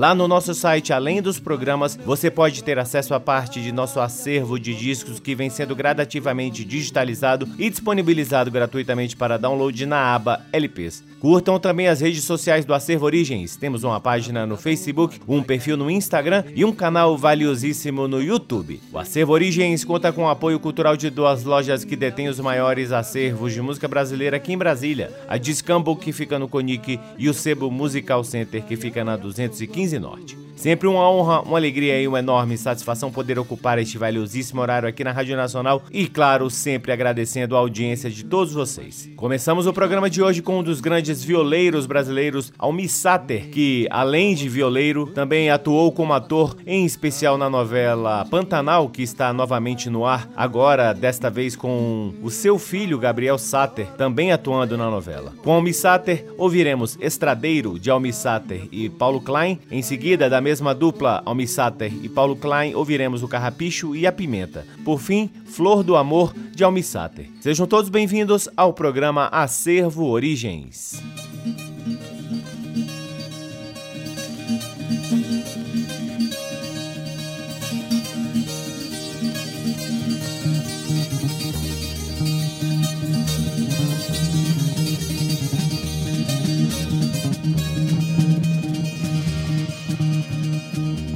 Lá 0.00 0.14
no 0.14 0.26
nosso 0.26 0.54
site, 0.54 0.94
além 0.94 1.20
dos 1.20 1.38
programas, 1.38 1.94
você 1.94 2.30
pode 2.30 2.64
ter 2.64 2.78
acesso 2.78 3.12
a 3.12 3.20
parte 3.20 3.60
de 3.60 3.70
nosso 3.70 4.00
acervo 4.00 4.58
de 4.58 4.74
discos 4.74 5.20
que 5.20 5.34
vem 5.34 5.50
sendo 5.50 5.76
gradativamente 5.76 6.64
digitalizado 6.64 7.46
e 7.58 7.68
disponibilizado 7.68 8.50
gratuitamente 8.50 9.14
para 9.14 9.36
download 9.36 9.84
na 9.84 10.14
aba 10.14 10.40
LPs. 10.54 11.04
Curtam 11.20 11.60
também 11.60 11.86
as 11.86 12.00
redes 12.00 12.24
sociais 12.24 12.64
do 12.64 12.72
Acervo 12.72 13.04
Origens. 13.04 13.54
Temos 13.54 13.84
uma 13.84 14.00
página 14.00 14.46
no 14.46 14.56
Facebook, 14.56 15.20
um 15.28 15.42
perfil 15.42 15.76
no 15.76 15.90
Instagram 15.90 16.44
e 16.56 16.64
um 16.64 16.72
canal 16.72 17.14
valiosíssimo 17.18 18.08
no 18.08 18.22
YouTube. 18.22 18.80
O 18.90 18.98
Acervo 18.98 19.34
Origens 19.34 19.84
conta 19.84 20.10
com 20.12 20.24
o 20.24 20.28
apoio 20.30 20.58
cultural 20.58 20.96
de 20.96 21.10
duas 21.10 21.44
lojas 21.44 21.84
que 21.84 21.94
detêm 21.94 22.28
os 22.28 22.40
maiores 22.40 22.90
acervos 22.90 23.52
de 23.52 23.60
música 23.60 23.86
brasileira 23.86 24.38
aqui 24.38 24.54
em 24.54 24.58
Brasília: 24.58 25.12
a 25.28 25.36
Discambo, 25.36 25.94
que 25.94 26.10
fica 26.10 26.38
no 26.38 26.48
Conic, 26.48 26.98
e 27.18 27.28
o 27.28 27.34
Sebo 27.34 27.70
Musical 27.70 28.24
Center, 28.24 28.64
que 28.64 28.74
fica 28.74 29.04
na 29.04 29.14
215 29.14 29.98
Norte. 29.98 30.50
Sempre 30.60 30.86
uma 30.86 31.08
honra, 31.08 31.40
uma 31.40 31.56
alegria 31.56 31.98
e 32.02 32.06
uma 32.06 32.18
enorme 32.18 32.54
satisfação 32.58 33.10
poder 33.10 33.38
ocupar 33.38 33.78
este 33.78 33.96
valiosíssimo 33.96 34.60
horário 34.60 34.86
aqui 34.86 35.02
na 35.02 35.10
Rádio 35.10 35.34
Nacional 35.34 35.82
e, 35.90 36.06
claro, 36.06 36.50
sempre 36.50 36.92
agradecendo 36.92 37.56
a 37.56 37.58
audiência 37.58 38.10
de 38.10 38.26
todos 38.26 38.52
vocês. 38.52 39.08
Começamos 39.16 39.66
o 39.66 39.72
programa 39.72 40.10
de 40.10 40.22
hoje 40.22 40.42
com 40.42 40.58
um 40.58 40.62
dos 40.62 40.82
grandes 41.10 41.24
violeiros 41.24 41.86
brasileiros, 41.86 42.52
Almi 42.56 42.88
Sater, 42.88 43.50
que, 43.50 43.88
além 43.90 44.32
de 44.34 44.48
violeiro, 44.48 45.06
também 45.06 45.50
atuou 45.50 45.90
como 45.90 46.12
ator, 46.12 46.56
em 46.64 46.84
especial 46.84 47.36
na 47.36 47.50
novela 47.50 48.24
Pantanal, 48.30 48.88
que 48.88 49.02
está 49.02 49.32
novamente 49.32 49.90
no 49.90 50.06
ar, 50.06 50.28
agora, 50.36 50.92
desta 50.92 51.28
vez 51.28 51.56
com 51.56 52.14
o 52.22 52.30
seu 52.30 52.58
filho, 52.60 52.98
Gabriel 52.98 53.38
Sater, 53.38 53.86
também 53.96 54.30
atuando 54.30 54.78
na 54.78 54.88
novela. 54.88 55.32
Com 55.42 55.52
Almi 55.52 55.74
Sater, 55.74 56.24
ouviremos 56.38 56.96
Estradeiro, 57.00 57.76
de 57.76 57.90
Almi 57.90 58.12
Sater 58.12 58.68
e 58.70 58.88
Paulo 58.88 59.20
Klein, 59.20 59.58
em 59.68 59.82
seguida, 59.82 60.30
da 60.30 60.40
mesma 60.40 60.72
dupla, 60.72 61.22
Almi 61.26 61.46
Sater 61.48 61.92
e 62.04 62.08
Paulo 62.08 62.36
Klein, 62.36 62.76
ouviremos 62.76 63.24
o 63.24 63.28
Carrapicho 63.28 63.96
e 63.96 64.06
a 64.06 64.12
Pimenta. 64.12 64.64
Por 64.84 65.00
fim, 65.00 65.28
Flor 65.46 65.82
do 65.82 65.96
Amor, 65.96 66.32
de 66.54 66.62
Almi 66.62 66.82
Sater. 66.82 67.28
Sejam 67.40 67.66
todos 67.66 67.90
bem-vindos 67.90 68.48
ao 68.56 68.72
programa 68.72 69.26
Acervo 69.32 70.06
Origens. 70.06 70.99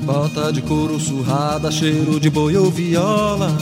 Bota 0.04 0.52
de 0.52 0.60
couro 0.60 1.00
surrada, 1.00 1.70
cheiro 1.70 2.20
de 2.20 2.28
boi 2.28 2.54
ou 2.56 2.70
viola. 2.70 3.56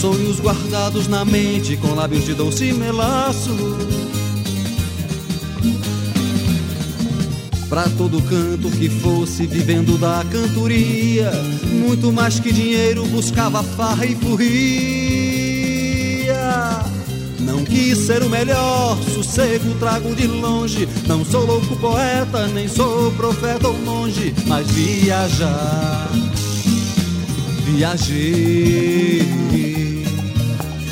Sonhos 0.00 0.38
guardados 0.38 1.08
na 1.08 1.24
mente 1.24 1.76
com 1.76 1.94
lábios 1.94 2.24
de 2.24 2.32
doce 2.32 2.72
melaço. 2.72 3.50
Pra 7.68 7.88
todo 7.98 8.22
canto 8.22 8.70
que 8.70 8.88
fosse 8.88 9.46
vivendo 9.46 9.98
da 9.98 10.24
cantoria, 10.30 11.32
muito 11.72 12.12
mais 12.12 12.38
que 12.38 12.52
dinheiro 12.52 13.04
buscava 13.06 13.64
farra 13.64 14.06
e 14.06 14.14
furria. 14.14 15.43
Não 17.44 17.64
quis 17.64 17.98
ser 17.98 18.22
o 18.22 18.30
melhor, 18.30 18.96
sossego 19.02 19.74
trago 19.78 20.14
de 20.14 20.26
longe. 20.26 20.88
Não 21.06 21.24
sou 21.24 21.44
louco 21.44 21.76
poeta, 21.76 22.46
nem 22.48 22.66
sou 22.68 23.12
profeta 23.12 23.68
ou 23.68 23.78
monge, 23.78 24.34
mas 24.46 24.66
viajar. 24.70 26.10
Viajei, 27.66 29.22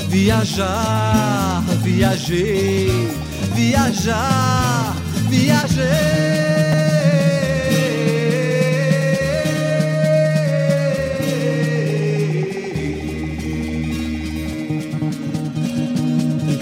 viajar, 0.09 1.63
viajei, 1.83 3.09
viajar, 3.55 4.97
viajei. 5.29 6.92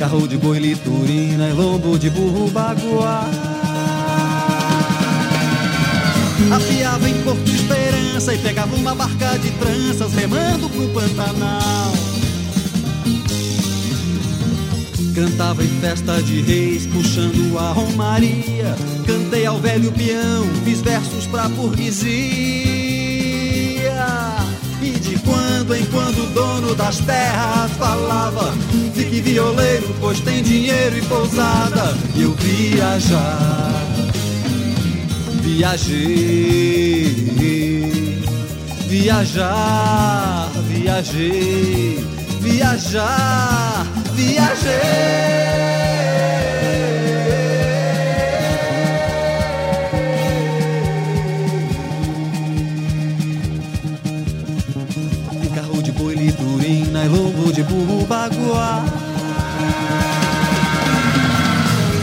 Carro 0.01 0.27
de 0.27 0.39
boi 0.39 0.59
liturina 0.59 1.51
e 1.51 1.53
lombo 1.53 1.99
de 1.99 2.09
burro 2.09 2.51
baguá. 2.51 3.29
Afiava 6.51 7.07
em 7.07 7.23
Porto 7.23 7.51
Esperança 7.51 8.35
e 8.35 8.39
pegava 8.39 8.75
uma 8.77 8.95
barca 8.95 9.39
de 9.39 9.51
tranças 9.51 10.15
remando 10.15 10.71
pro 10.71 10.89
Pantanal. 10.89 11.93
Cantava 15.15 15.63
em 15.63 15.81
festa 15.83 16.23
de 16.23 16.41
reis, 16.41 16.87
puxando 16.87 17.59
a 17.59 17.71
romaria. 17.73 18.75
Cantei 19.07 19.45
ao 19.45 19.59
velho 19.59 19.93
peão, 19.93 20.47
fiz 20.65 20.81
versos 20.81 21.27
pra 21.27 21.47
burguesia. 21.51 22.80
E 24.83 24.91
de 24.93 25.19
quando 25.19 25.75
em 25.75 25.85
quando 25.87 26.23
o 26.23 26.27
dono 26.33 26.75
das 26.75 26.99
terras 27.01 27.71
falava 27.73 28.53
Fique 28.95 29.21
violeiro, 29.21 29.95
pois 30.01 30.21
tem 30.21 30.43
dinheiro 30.43 30.97
e 30.97 31.03
pousada. 31.03 31.95
E 32.15 32.23
eu 32.23 32.33
viajar 32.33 33.85
Viajei 35.43 37.15
Viajar, 38.89 40.51
viajei 40.67 42.07
Viajar, 42.41 43.87
viajei 44.15 45.41
burro 57.63 58.07
baguá. 58.07 58.85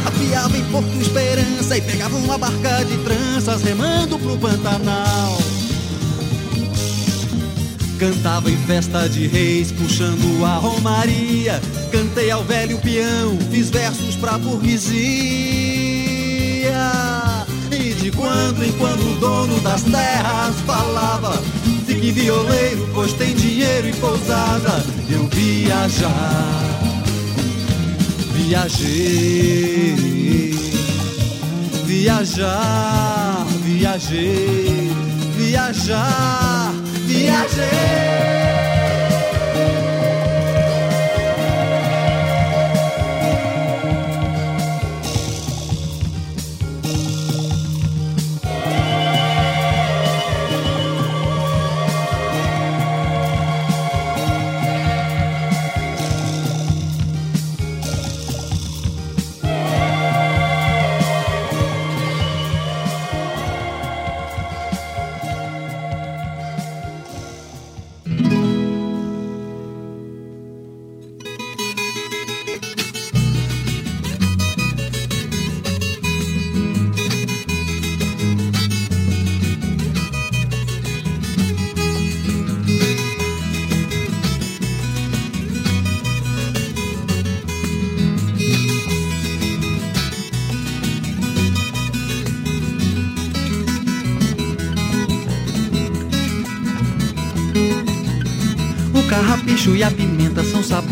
Afiava 0.06 0.57
em 0.57 0.63
Porto 0.65 1.01
Esperança 1.01 1.77
e 1.77 1.81
pegava 1.81 2.15
uma 2.18 2.38
barca 2.38 2.83
de 2.86 2.98
tranças 2.98 3.62
remando 3.63 4.19
pro 4.19 4.38
Pantanal. 4.38 5.38
Cantava 7.98 8.51
em 8.51 8.57
festa 8.57 9.07
de 9.09 9.25
reis, 9.27 9.71
puxando 9.71 10.45
a 10.45 10.57
romaria. 10.57 11.62
Cantei 11.92 12.30
ao 12.30 12.44
velho 12.44 12.77
peão, 12.80 13.38
fiz 13.50 13.69
versos 13.69 14.15
pra 14.15 14.38
burguesia. 14.38 14.88
E 17.71 17.94
de 17.94 18.12
quando 18.12 18.63
em 18.63 18.71
quando 18.74 19.13
o 19.13 19.19
dono 19.19 19.59
das 19.62 19.81
terras 19.83 20.56
falava 20.65 21.42
Fique 21.88 22.12
violeiro, 22.12 22.89
pois 22.94 23.13
tem 23.13 23.34
dinheiro 23.34 23.88
e 23.88 23.94
pousada. 23.94 24.84
Eu 25.10 25.24
viajar 25.28 26.68
Viajei. 28.34 29.95
Viajar, 31.86 33.45
viajei. 33.63 34.92
Viajar, 35.38 36.74
viajei 37.06 38.37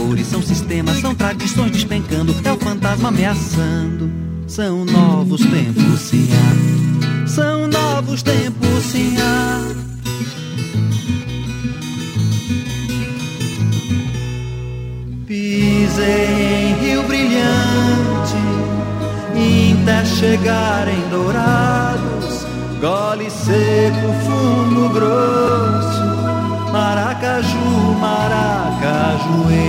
são 0.06 0.12
sabores, 0.12 0.28
são 0.28 0.42
sistemas, 0.42 1.00
são 1.00 1.16
tradições 1.16 1.72
despencando. 1.72 2.36
É 2.44 2.52
o 2.52 2.58
fantasma 2.58 3.10
ameaçando. 3.10 4.12
São 4.48 4.86
novos 4.86 5.42
tempos, 5.42 6.00
sim, 6.00 6.28
há. 6.32 7.28
São 7.28 7.68
novos 7.68 8.22
tempos, 8.22 8.84
sim, 8.84 9.16
há. 9.18 9.62
Pisei 15.26 16.70
em 16.70 16.86
Rio 16.86 17.04
Brilhante, 17.04 18.36
até 19.84 20.06
chegar 20.06 20.88
em 20.88 21.10
Dourados, 21.10 22.46
gole 22.80 23.30
seco, 23.30 24.14
fumo 24.24 24.90
grosso, 24.90 26.06
Maracaju, 26.72 27.98
Maracajueiro. 28.00 29.65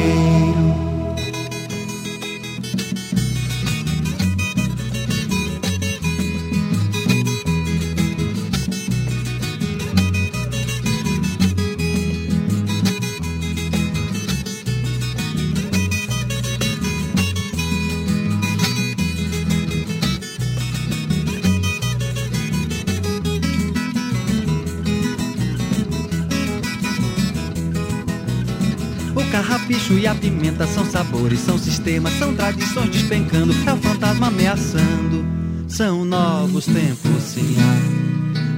A 30.56 30.64
pimenta 30.64 30.66
são 30.66 30.84
sabores, 30.86 31.40
são 31.40 31.58
sistemas, 31.58 32.12
são 32.14 32.34
tradições 32.34 32.90
despencando, 32.90 33.54
é 33.66 33.72
o 33.72 33.76
fantasma 33.76 34.28
ameaçando. 34.28 35.24
São 35.68 36.04
novos 36.04 36.66
tempos, 36.66 37.22
sim. 37.22 37.56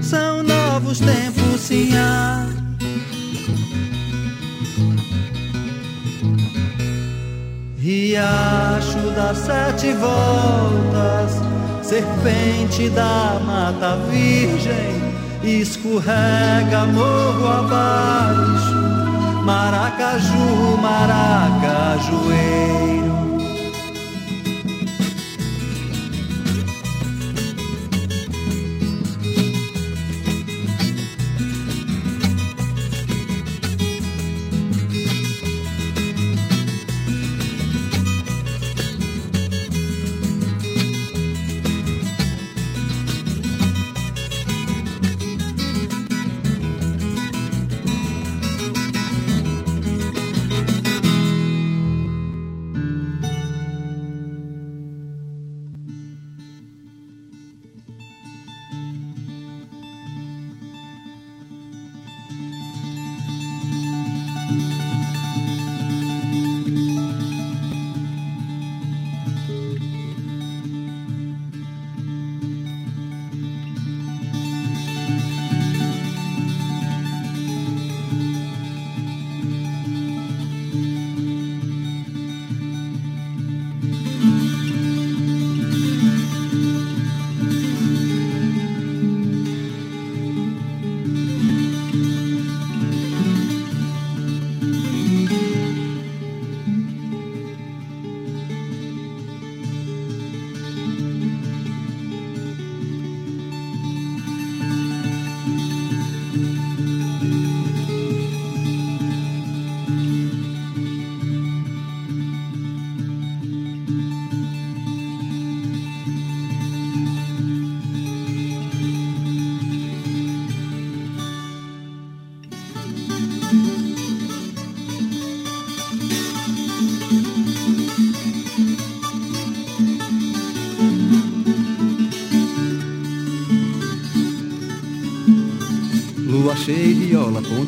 São 0.01 0.43
novos 0.43 1.01
tempos, 1.01 1.61
sim, 1.61 1.91
há. 1.97 2.47
Riacho 7.79 9.11
das 9.17 9.39
sete 9.39 9.93
voltas, 9.95 11.41
serpente 11.83 12.91
da 12.91 13.41
mata 13.45 13.97
virgem, 14.11 15.01
escorrega 15.43 16.85
morro 16.93 17.47
abaixo 17.47 18.98
Maracaju, 19.49 20.77
Maracajueiro. 20.85 23.28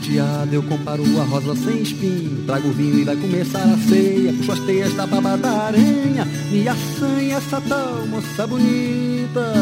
Viola 0.01 0.11
ponteada, 0.11 0.55
eu 0.55 0.63
comparo 0.63 1.03
a 1.21 1.25
rosa 1.25 1.55
sem 1.55 1.83
espinho. 1.83 2.45
Trago 2.47 2.71
vinho 2.73 2.99
e 2.99 3.05
vai 3.05 3.17
começar 3.17 3.63
a 3.63 3.77
ceia, 3.89 4.33
puxo 4.33 4.53
as 4.53 4.61
teias 4.61 4.95
da 4.95 5.07
baba 5.07 5.37
da 5.37 5.51
aranha. 5.51 6.25
Me 6.51 6.67
assanha 6.67 7.37
essa 7.37 7.61
tal 7.61 8.07
moça 8.07 8.47
bonita. 8.47 9.53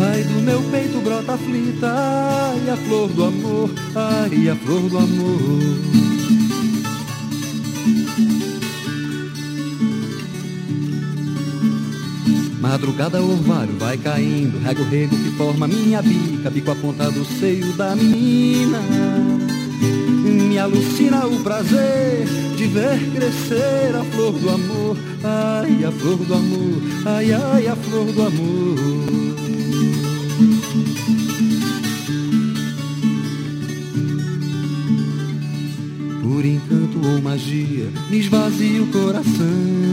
Ai, 0.00 0.24
do 0.24 0.42
meu 0.42 0.60
peito 0.70 1.00
brota 1.00 1.34
aflita, 1.34 1.88
ai, 1.88 2.70
a 2.70 2.76
flor 2.76 3.08
do 3.08 3.24
amor, 3.24 3.70
ai, 3.94 4.48
a 4.48 4.56
flor 4.56 4.88
do 4.88 4.98
amor. 4.98 6.21
Madrugada 12.72 13.20
orvalho 13.20 13.76
vai 13.78 13.98
caindo, 13.98 14.58
rego 14.58 14.82
rego 14.84 15.14
que 15.14 15.30
forma 15.32 15.68
minha 15.68 16.00
bica, 16.00 16.48
bico 16.48 16.70
a 16.70 16.74
ponta 16.74 17.10
do 17.10 17.22
seio 17.22 17.70
da 17.74 17.94
menina. 17.94 18.78
Me 20.24 20.58
alucina 20.58 21.26
o 21.26 21.42
prazer 21.42 22.24
de 22.56 22.66
ver 22.68 22.98
crescer 23.12 23.94
a 23.94 24.02
flor 24.04 24.32
do 24.32 24.48
amor, 24.48 24.96
ai 25.22 25.84
a 25.84 25.92
flor 25.92 26.16
do 26.16 26.32
amor, 26.32 26.82
ai 27.04 27.34
ai 27.34 27.66
a 27.66 27.76
flor 27.76 28.06
do 28.06 28.22
amor. 28.22 28.78
Por 36.22 36.42
encanto 36.46 37.06
ou 37.06 37.20
magia, 37.20 37.92
me 38.08 38.18
esvazia 38.18 38.82
o 38.82 38.86
coração 38.86 39.91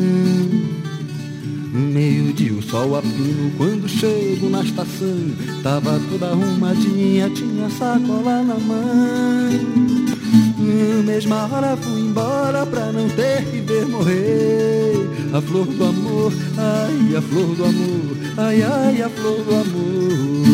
sol 2.69 2.95
a 2.95 3.01
pino, 3.01 3.51
quando 3.57 3.89
chego 3.89 4.49
na 4.49 4.61
estação 4.61 5.31
Tava 5.63 5.99
toda 6.09 6.27
arrumadinha, 6.27 7.29
tinha 7.31 7.69
sacola 7.69 8.43
na 8.43 8.55
mão. 8.55 9.49
Na 10.57 11.03
mesma 11.03 11.49
hora 11.51 11.75
fui 11.77 12.01
embora 12.01 12.65
pra 12.65 12.91
não 12.91 13.09
ter 13.09 13.43
que 13.45 13.59
ver 13.61 13.87
morrer. 13.87 15.09
A 15.33 15.41
flor 15.41 15.65
do 15.65 15.83
amor, 15.83 16.33
ai, 16.57 17.15
a 17.15 17.21
flor 17.21 17.55
do 17.55 17.65
amor 17.65 18.17
Ai, 18.37 18.63
ai, 18.63 19.01
a 19.03 19.09
flor 19.09 19.43
do 19.43 19.51
amor 19.51 20.48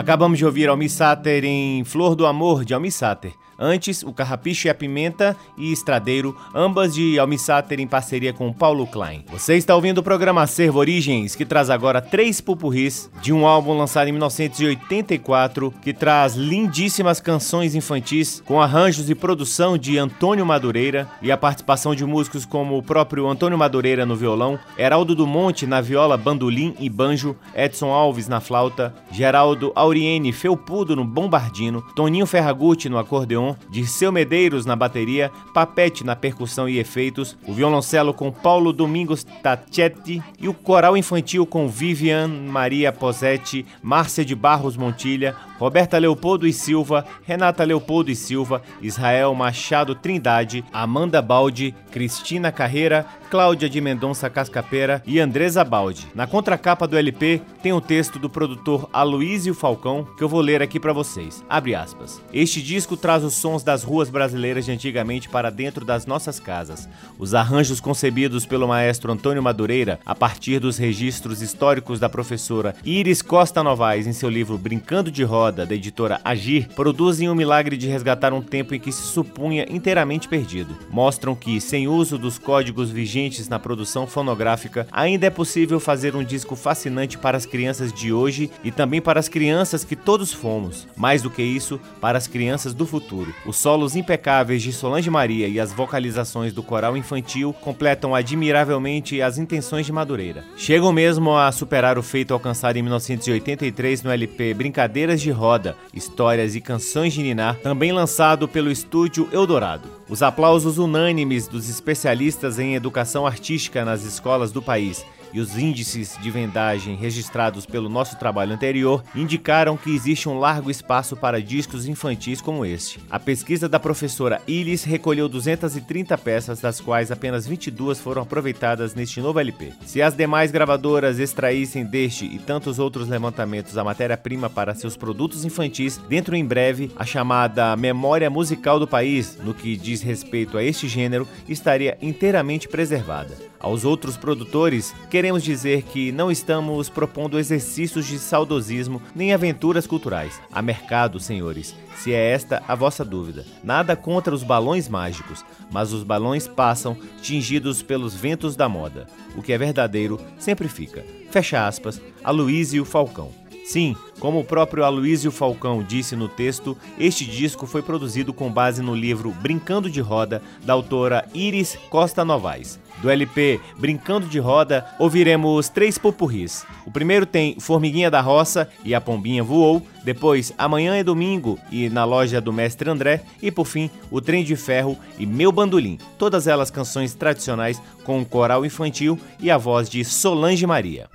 Acabamos 0.00 0.38
de 0.38 0.46
ouvir 0.46 0.66
Almi 0.66 0.88
Sater 0.88 1.44
em 1.44 1.84
Flor 1.84 2.16
do 2.16 2.24
Amor 2.24 2.64
de 2.64 2.72
Almi 2.72 2.90
Sater. 2.90 3.34
Antes, 3.60 4.02
o 4.02 4.10
Carrapicho 4.10 4.66
e 4.66 4.70
a 4.70 4.74
Pimenta 4.74 5.36
e 5.58 5.70
Estradeiro, 5.70 6.34
ambas 6.54 6.94
de 6.94 7.18
Almissáter 7.18 7.78
em 7.78 7.86
parceria 7.86 8.32
com 8.32 8.50
Paulo 8.52 8.86
Klein. 8.86 9.22
Você 9.30 9.54
está 9.56 9.74
ouvindo 9.76 9.98
o 9.98 10.02
programa 10.02 10.46
Servo 10.46 10.78
Origens, 10.78 11.36
que 11.36 11.44
traz 11.44 11.68
agora 11.68 12.00
três 12.00 12.40
pupurris 12.40 13.10
de 13.20 13.34
um 13.34 13.46
álbum 13.46 13.76
lançado 13.76 14.08
em 14.08 14.12
1984, 14.12 15.74
que 15.82 15.92
traz 15.92 16.34
lindíssimas 16.34 17.20
canções 17.20 17.74
infantis 17.74 18.42
com 18.46 18.62
arranjos 18.62 19.10
e 19.10 19.14
produção 19.14 19.76
de 19.76 19.98
Antônio 19.98 20.46
Madureira 20.46 21.06
e 21.20 21.30
a 21.30 21.36
participação 21.36 21.94
de 21.94 22.06
músicos 22.06 22.46
como 22.46 22.78
o 22.78 22.82
próprio 22.82 23.28
Antônio 23.28 23.58
Madureira 23.58 24.06
no 24.06 24.16
violão, 24.16 24.58
Heraldo 24.78 25.14
do 25.14 25.26
Monte 25.26 25.66
na 25.66 25.82
viola, 25.82 26.16
bandolim 26.16 26.74
e 26.80 26.88
banjo, 26.88 27.36
Edson 27.54 27.90
Alves 27.90 28.26
na 28.26 28.40
flauta, 28.40 28.94
Geraldo 29.10 29.70
Auriene 29.74 30.32
Felpudo 30.32 30.96
no 30.96 31.04
bombardino, 31.04 31.82
Toninho 31.94 32.24
Ferragutti 32.24 32.88
no 32.88 32.96
acordeon, 32.96 33.49
Dirceu 33.70 34.10
Medeiros 34.10 34.66
na 34.66 34.76
bateria, 34.76 35.30
Papete 35.52 36.04
na 36.04 36.16
percussão 36.16 36.68
e 36.68 36.78
efeitos, 36.78 37.36
o 37.46 37.52
violoncelo 37.52 38.12
com 38.12 38.30
Paulo 38.30 38.72
Domingos 38.72 39.24
Tachetti 39.24 40.22
e 40.38 40.48
o 40.48 40.54
coral 40.54 40.96
infantil 40.96 41.46
com 41.46 41.68
Vivian 41.68 42.28
Maria 42.28 42.92
Posetti, 42.92 43.66
Márcia 43.82 44.24
de 44.24 44.34
Barros 44.34 44.76
Montilha, 44.76 45.34
Roberta 45.60 45.98
Leopoldo 45.98 46.46
e 46.46 46.54
Silva, 46.54 47.04
Renata 47.22 47.64
Leopoldo 47.64 48.10
e 48.10 48.16
Silva, 48.16 48.62
Israel 48.80 49.34
Machado 49.34 49.94
Trindade, 49.94 50.64
Amanda 50.72 51.20
Baldi, 51.20 51.74
Cristina 51.90 52.50
Carreira, 52.50 53.04
Cláudia 53.30 53.68
de 53.68 53.78
Mendonça 53.78 54.30
Cascapera 54.30 55.02
e 55.06 55.20
Andresa 55.20 55.62
Baldi. 55.62 56.08
Na 56.14 56.26
contracapa 56.26 56.88
do 56.88 56.96
LP 56.96 57.42
tem 57.62 57.72
o 57.74 57.80
texto 57.80 58.18
do 58.18 58.30
produtor 58.30 58.88
Aloísio 58.90 59.54
Falcão, 59.54 60.08
que 60.16 60.24
eu 60.24 60.28
vou 60.28 60.40
ler 60.40 60.62
aqui 60.62 60.80
para 60.80 60.94
vocês. 60.94 61.44
Abre 61.48 61.74
aspas. 61.74 62.22
Este 62.32 62.62
disco 62.62 62.96
traz 62.96 63.22
os 63.22 63.34
sons 63.40 63.62
das 63.62 63.82
ruas 63.82 64.10
brasileiras 64.10 64.66
de 64.66 64.72
antigamente 64.72 65.28
para 65.28 65.50
dentro 65.50 65.84
das 65.84 66.04
nossas 66.04 66.38
casas. 66.38 66.88
Os 67.18 67.34
arranjos 67.34 67.80
concebidos 67.80 68.44
pelo 68.44 68.68
maestro 68.68 69.10
Antônio 69.10 69.42
Madureira 69.42 69.98
a 70.04 70.14
partir 70.14 70.58
dos 70.58 70.76
registros 70.76 71.40
históricos 71.40 71.98
da 71.98 72.08
professora 72.08 72.74
Iris 72.84 73.22
Costa 73.22 73.62
Novaes 73.62 74.06
em 74.06 74.12
seu 74.12 74.28
livro 74.28 74.58
Brincando 74.58 75.10
de 75.10 75.24
Roda, 75.24 75.64
da 75.64 75.74
editora 75.74 76.20
Agir, 76.24 76.68
produzem 76.74 77.28
o 77.28 77.34
milagre 77.34 77.76
de 77.76 77.88
resgatar 77.88 78.32
um 78.32 78.42
tempo 78.42 78.74
em 78.74 78.80
que 78.80 78.92
se 78.92 79.02
supunha 79.02 79.66
inteiramente 79.70 80.28
perdido. 80.28 80.76
Mostram 80.90 81.34
que, 81.34 81.60
sem 81.60 81.88
uso 81.88 82.18
dos 82.18 82.38
códigos 82.38 82.90
vigentes 82.90 83.48
na 83.48 83.58
produção 83.58 84.06
fonográfica, 84.06 84.86
ainda 84.92 85.26
é 85.26 85.30
possível 85.30 85.80
fazer 85.80 86.14
um 86.14 86.24
disco 86.24 86.54
fascinante 86.54 87.16
para 87.16 87.36
as 87.36 87.46
crianças 87.46 87.92
de 87.92 88.12
hoje 88.12 88.50
e 88.62 88.70
também 88.70 89.00
para 89.00 89.18
as 89.18 89.28
crianças 89.28 89.84
que 89.84 89.96
todos 89.96 90.32
fomos. 90.32 90.86
Mais 90.96 91.22
do 91.22 91.30
que 91.30 91.42
isso, 91.42 91.80
para 92.00 92.18
as 92.18 92.26
crianças 92.26 92.74
do 92.74 92.86
futuro. 92.86 93.19
Os 93.44 93.56
solos 93.56 93.96
impecáveis 93.96 94.62
de 94.62 94.72
Solange 94.72 95.10
Maria 95.10 95.48
e 95.48 95.58
as 95.60 95.72
vocalizações 95.72 96.52
do 96.52 96.62
coral 96.62 96.96
infantil 96.96 97.52
completam 97.52 98.14
admiravelmente 98.14 99.20
as 99.22 99.38
intenções 99.38 99.86
de 99.86 99.92
Madureira. 99.92 100.44
Chegam 100.56 100.92
mesmo 100.92 101.36
a 101.36 101.50
superar 101.52 101.98
o 101.98 102.02
feito 102.02 102.32
alcançado 102.32 102.76
em 102.76 102.82
1983 102.82 104.02
no 104.02 104.10
LP 104.10 104.54
Brincadeiras 104.54 105.20
de 105.20 105.30
Roda, 105.30 105.76
Histórias 105.92 106.54
e 106.54 106.60
Canções 106.60 107.12
de 107.12 107.22
Ninar, 107.22 107.56
também 107.56 107.92
lançado 107.92 108.46
pelo 108.48 108.70
estúdio 108.70 109.28
Eldorado. 109.32 109.88
Os 110.08 110.22
aplausos 110.22 110.78
unânimes 110.78 111.46
dos 111.46 111.68
especialistas 111.68 112.58
em 112.58 112.74
educação 112.74 113.26
artística 113.26 113.84
nas 113.84 114.04
escolas 114.04 114.52
do 114.52 114.60
país 114.60 115.04
e 115.32 115.40
os 115.40 115.56
índices 115.56 116.16
de 116.20 116.30
vendagem 116.30 116.96
registrados 116.96 117.66
pelo 117.66 117.88
nosso 117.88 118.18
trabalho 118.18 118.52
anterior 118.52 119.02
indicaram 119.14 119.76
que 119.76 119.94
existe 119.94 120.28
um 120.28 120.38
largo 120.38 120.70
espaço 120.70 121.16
para 121.16 121.42
discos 121.42 121.86
infantis 121.86 122.40
como 122.40 122.64
este. 122.64 123.00
A 123.10 123.18
pesquisa 123.18 123.68
da 123.68 123.80
professora 123.80 124.40
Ilis 124.46 124.84
recolheu 124.84 125.28
230 125.28 126.16
peças, 126.18 126.60
das 126.60 126.80
quais 126.80 127.10
apenas 127.10 127.46
22 127.46 127.98
foram 127.98 128.22
aproveitadas 128.22 128.94
neste 128.94 129.20
novo 129.20 129.38
LP. 129.38 129.72
Se 129.84 130.02
as 130.02 130.14
demais 130.14 130.50
gravadoras 130.50 131.18
extraíssem 131.18 131.84
deste 131.84 132.24
e 132.24 132.38
tantos 132.38 132.78
outros 132.78 133.08
levantamentos 133.08 133.76
a 133.76 133.84
matéria-prima 133.84 134.48
para 134.48 134.74
seus 134.74 134.96
produtos 134.96 135.44
infantis, 135.44 135.98
dentro 136.08 136.34
em 136.34 136.44
breve 136.44 136.90
a 136.96 137.04
chamada 137.04 137.76
memória 137.76 138.30
musical 138.30 138.78
do 138.78 138.86
país, 138.86 139.38
no 139.42 139.54
que 139.54 139.76
diz 139.76 140.02
respeito 140.02 140.56
a 140.56 140.64
este 140.64 140.88
gênero, 140.88 141.26
estaria 141.48 141.96
inteiramente 142.00 142.68
preservada. 142.68 143.50
Aos 143.58 143.84
outros 143.84 144.16
produtores, 144.16 144.94
queremos 145.20 145.42
dizer 145.42 145.82
que 145.82 146.10
não 146.10 146.30
estamos 146.30 146.88
propondo 146.88 147.38
exercícios 147.38 148.06
de 148.06 148.18
saudosismo 148.18 149.02
nem 149.14 149.34
aventuras 149.34 149.86
culturais. 149.86 150.40
Há 150.50 150.62
mercado, 150.62 151.20
senhores, 151.20 151.76
se 151.94 152.14
é 152.14 152.30
esta 152.32 152.62
a 152.66 152.74
vossa 152.74 153.04
dúvida. 153.04 153.44
Nada 153.62 153.94
contra 153.94 154.34
os 154.34 154.42
balões 154.42 154.88
mágicos, 154.88 155.44
mas 155.70 155.92
os 155.92 156.02
balões 156.02 156.48
passam 156.48 156.96
tingidos 157.20 157.82
pelos 157.82 158.14
ventos 158.14 158.56
da 158.56 158.66
moda. 158.66 159.06
O 159.36 159.42
que 159.42 159.52
é 159.52 159.58
verdadeiro 159.58 160.18
sempre 160.38 160.68
fica. 160.68 161.04
Fecha 161.30 161.66
aspas, 161.66 162.00
Aloísio 162.24 162.86
Falcão. 162.86 163.30
Sim, 163.66 163.94
como 164.18 164.40
o 164.40 164.44
próprio 164.44 164.84
Aloísio 164.84 165.30
Falcão 165.30 165.82
disse 165.82 166.16
no 166.16 166.30
texto, 166.30 166.78
este 166.98 167.26
disco 167.26 167.66
foi 167.66 167.82
produzido 167.82 168.32
com 168.32 168.50
base 168.50 168.80
no 168.80 168.94
livro 168.94 169.32
Brincando 169.32 169.90
de 169.90 170.00
Roda, 170.00 170.40
da 170.64 170.72
autora 170.72 171.28
Iris 171.34 171.78
Costa 171.90 172.24
Novaes. 172.24 172.80
Do 173.00 173.10
LP 173.10 173.60
Brincando 173.78 174.26
de 174.26 174.38
Roda, 174.38 174.86
ouviremos 174.98 175.68
três 175.68 175.96
popurris. 175.96 176.64
O 176.86 176.90
primeiro 176.90 177.24
tem 177.24 177.58
Formiguinha 177.58 178.10
da 178.10 178.20
Roça 178.20 178.68
e 178.84 178.94
A 178.94 179.00
Pombinha 179.00 179.42
Voou, 179.42 179.82
depois 180.04 180.52
Amanhã 180.58 180.96
é 180.96 181.04
Domingo 181.04 181.58
e 181.70 181.88
Na 181.88 182.04
Loja 182.04 182.40
do 182.40 182.52
Mestre 182.52 182.90
André, 182.90 183.22
e 183.42 183.50
por 183.50 183.66
fim 183.66 183.90
O 184.10 184.20
Trem 184.20 184.44
de 184.44 184.56
Ferro 184.56 184.98
e 185.18 185.26
Meu 185.26 185.50
Bandolim. 185.50 185.98
Todas 186.18 186.46
elas 186.46 186.70
canções 186.70 187.14
tradicionais 187.14 187.80
com 188.04 188.18
um 188.18 188.24
coral 188.24 188.64
infantil 188.64 189.18
e 189.38 189.50
a 189.50 189.56
voz 189.56 189.88
de 189.88 190.04
Solange 190.04 190.66
Maria. 190.66 191.08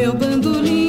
Meu 0.00 0.14
bandolim, 0.14 0.79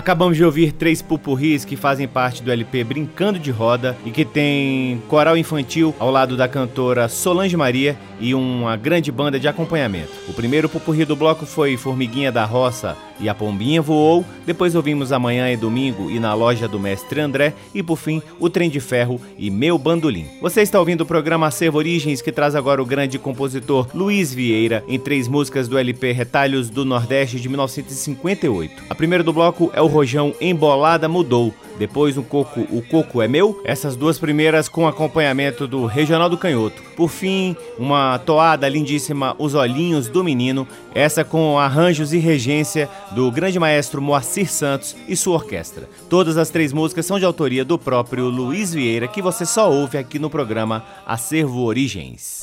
Acabamos 0.00 0.34
de 0.34 0.42
ouvir 0.42 0.72
três 0.72 1.02
pupurris 1.02 1.62
que 1.62 1.76
fazem 1.76 2.08
parte 2.08 2.42
do 2.42 2.50
LP 2.50 2.82
Brincando 2.84 3.38
de 3.38 3.50
Roda 3.50 3.94
e 4.02 4.10
que 4.10 4.24
tem 4.24 5.02
coral 5.08 5.36
infantil 5.36 5.94
ao 5.98 6.10
lado 6.10 6.38
da 6.38 6.48
cantora 6.48 7.06
Solange 7.06 7.54
Maria 7.54 7.98
e 8.18 8.34
uma 8.34 8.78
grande 8.78 9.12
banda 9.12 9.38
de 9.38 9.46
acompanhamento. 9.46 10.10
O 10.26 10.32
primeiro 10.32 10.70
pupurri 10.70 11.04
do 11.04 11.14
bloco 11.14 11.44
foi 11.44 11.76
Formiguinha 11.76 12.32
da 12.32 12.46
Roça 12.46 12.96
e 13.20 13.28
a 13.28 13.34
Pombinha 13.34 13.82
Voou, 13.82 14.24
depois 14.46 14.74
ouvimos 14.74 15.12
Amanhã 15.12 15.50
e 15.52 15.56
Domingo 15.56 16.10
e 16.10 16.18
Na 16.18 16.34
Loja 16.34 16.66
do 16.66 16.78
Mestre 16.78 17.20
André 17.20 17.54
e 17.74 17.82
por 17.82 17.96
fim 17.96 18.22
O 18.38 18.48
Trem 18.48 18.70
de 18.70 18.80
Ferro 18.80 19.20
e 19.38 19.50
Meu 19.50 19.78
Bandolim. 19.78 20.26
Você 20.40 20.62
está 20.62 20.78
ouvindo 20.78 21.02
o 21.02 21.06
programa 21.06 21.46
Acervo 21.46 21.78
Origens 21.78 22.22
que 22.22 22.32
traz 22.32 22.54
agora 22.54 22.82
o 22.82 22.86
grande 22.86 23.18
compositor 23.18 23.88
Luiz 23.94 24.32
Vieira 24.32 24.84
em 24.88 24.98
três 24.98 25.28
músicas 25.28 25.68
do 25.68 25.78
LP 25.78 26.12
Retalhos 26.12 26.70
do 26.70 26.84
Nordeste 26.84 27.38
de 27.38 27.48
1958. 27.48 28.84
A 28.88 28.94
primeira 28.94 29.22
do 29.22 29.32
bloco 29.32 29.70
é 29.74 29.80
o 29.80 29.86
Rojão 29.86 30.34
Embolada 30.40 31.08
Mudou. 31.08 31.54
Depois 31.80 32.18
o 32.18 32.22
Coco, 32.22 32.60
o 32.70 32.82
Coco 32.82 33.22
é 33.22 33.26
Meu, 33.26 33.58
essas 33.64 33.96
duas 33.96 34.18
primeiras 34.18 34.68
com 34.68 34.86
acompanhamento 34.86 35.66
do 35.66 35.86
Regional 35.86 36.28
do 36.28 36.36
Canhoto. 36.36 36.82
Por 36.94 37.08
fim, 37.08 37.56
uma 37.78 38.18
toada 38.18 38.68
lindíssima 38.68 39.34
Os 39.38 39.54
Olhinhos 39.54 40.06
do 40.06 40.22
Menino, 40.22 40.68
essa 40.94 41.24
com 41.24 41.58
arranjos 41.58 42.12
e 42.12 42.18
regência 42.18 42.86
do 43.12 43.30
grande 43.30 43.58
maestro 43.58 44.00
Moacir 44.00 44.50
Santos 44.50 44.96
e 45.08 45.16
sua 45.16 45.34
orquestra. 45.34 45.88
Todas 46.08 46.36
as 46.36 46.50
três 46.50 46.72
músicas 46.72 47.06
são 47.06 47.18
de 47.18 47.24
autoria 47.24 47.64
do 47.64 47.78
próprio 47.78 48.28
Luiz 48.28 48.72
Vieira, 48.72 49.08
que 49.08 49.22
você 49.22 49.44
só 49.44 49.70
ouve 49.70 49.98
aqui 49.98 50.18
no 50.18 50.30
programa 50.30 50.84
Acervo 51.06 51.64
Origens. 51.64 52.42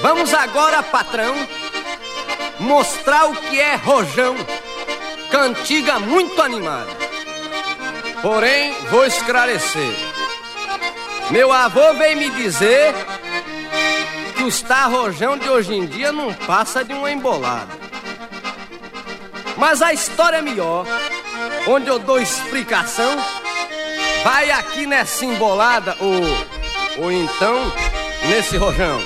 Vamos 0.00 0.34
agora, 0.34 0.82
patrão, 0.82 1.34
mostrar 2.58 3.26
o 3.26 3.36
que 3.36 3.60
é 3.60 3.76
rojão. 3.76 4.34
Cantiga 5.30 5.98
muito 6.00 6.42
animada. 6.42 6.90
Porém, 8.20 8.74
vou 8.90 9.06
esclarecer. 9.06 9.94
Meu 11.30 11.52
avô 11.52 11.94
veio 11.94 12.18
me 12.18 12.30
dizer 12.30 12.92
que 14.42 14.46
os 14.46 14.60
tarrojão 14.60 15.38
de 15.38 15.48
hoje 15.48 15.72
em 15.72 15.86
dia 15.86 16.10
não 16.10 16.34
passa 16.34 16.84
de 16.84 16.92
uma 16.92 17.12
embolada. 17.12 17.70
Mas 19.56 19.80
a 19.80 19.92
história 19.92 20.38
é 20.38 20.42
melhor, 20.42 20.84
onde 21.68 21.86
eu 21.86 22.00
dou 22.00 22.18
explicação, 22.20 23.16
vai 24.24 24.50
aqui 24.50 24.84
nessa 24.84 25.24
embolada 25.24 25.96
ou, 26.00 27.04
ou 27.04 27.12
então 27.12 27.72
nesse 28.28 28.56
rojão. 28.56 29.00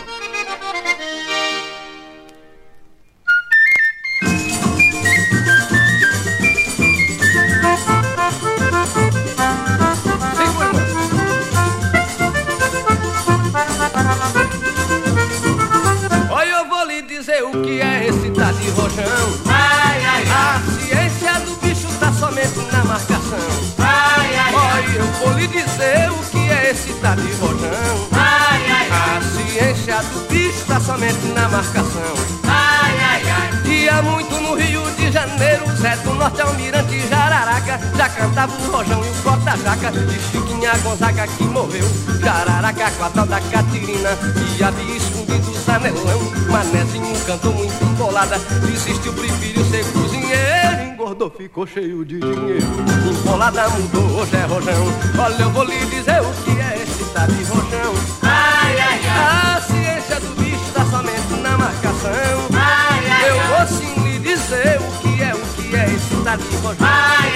Já 38.46 38.52
cantava 38.52 38.62
o 38.62 38.70
rojão 38.70 39.04
e 39.04 39.08
o 39.08 39.22
corta 39.22 39.56
jaca 39.56 39.90
de 39.90 40.20
Chiquinha 40.20 40.76
Gonzaga 40.78 41.26
que 41.26 41.44
morreu. 41.44 41.86
Jararaca 42.22 42.90
com 42.92 43.04
a 43.04 43.10
tal 43.10 43.26
da 43.26 43.40
Catirina 43.40 44.10
que 44.56 44.64
havia 44.64 44.96
escondido 44.96 45.50
os 45.50 45.68
anelão. 45.68 46.20
Manezinho 46.50 47.20
cantou 47.26 47.52
muito 47.52 47.84
embolada, 47.84 48.38
desistiu, 48.66 49.12
preferiu 49.12 49.64
ser 49.66 49.84
cozinheiro. 49.92 50.92
Engordou, 50.92 51.30
ficou 51.30 51.66
cheio 51.66 52.04
de 52.04 52.20
dinheiro. 52.20 52.66
Embolada 53.10 53.68
mudou, 53.70 54.20
hoje 54.20 54.36
é 54.36 54.46
rojão. 54.46 54.86
Olha, 55.18 55.42
eu 55.42 55.50
vou 55.50 55.64
lhe 55.64 55.84
dizer 55.86 56.20
o 56.20 56.32
que 56.44 56.60
é 56.60 56.82
esse 56.82 57.04
tal 57.12 57.26
de 57.26 57.42
rojão. 57.44 57.94
Ai, 58.22 58.80
ai, 58.80 59.00
ai. 59.04 59.56
A 59.56 59.60
ciência 59.60 60.20
do 60.20 60.34
bicho 60.36 60.72
tá 60.72 60.84
somente 60.86 61.32
na 61.42 61.58
marcação. 61.58 62.10
Ai, 62.54 63.10
ai, 63.10 63.30
eu 63.30 63.56
vou 63.56 63.78
sim 63.78 63.94
lhe 64.02 64.18
dizer 64.18 64.80
o 64.80 65.00
que 65.00 65.22
é, 65.22 65.34
o 65.34 65.40
que 65.54 65.76
é 65.76 65.84
esse 65.94 66.22
tal 66.22 66.36
de 66.36 66.56
rojão. 66.56 66.76
Ai, 66.80 67.16
ai, 67.18 67.35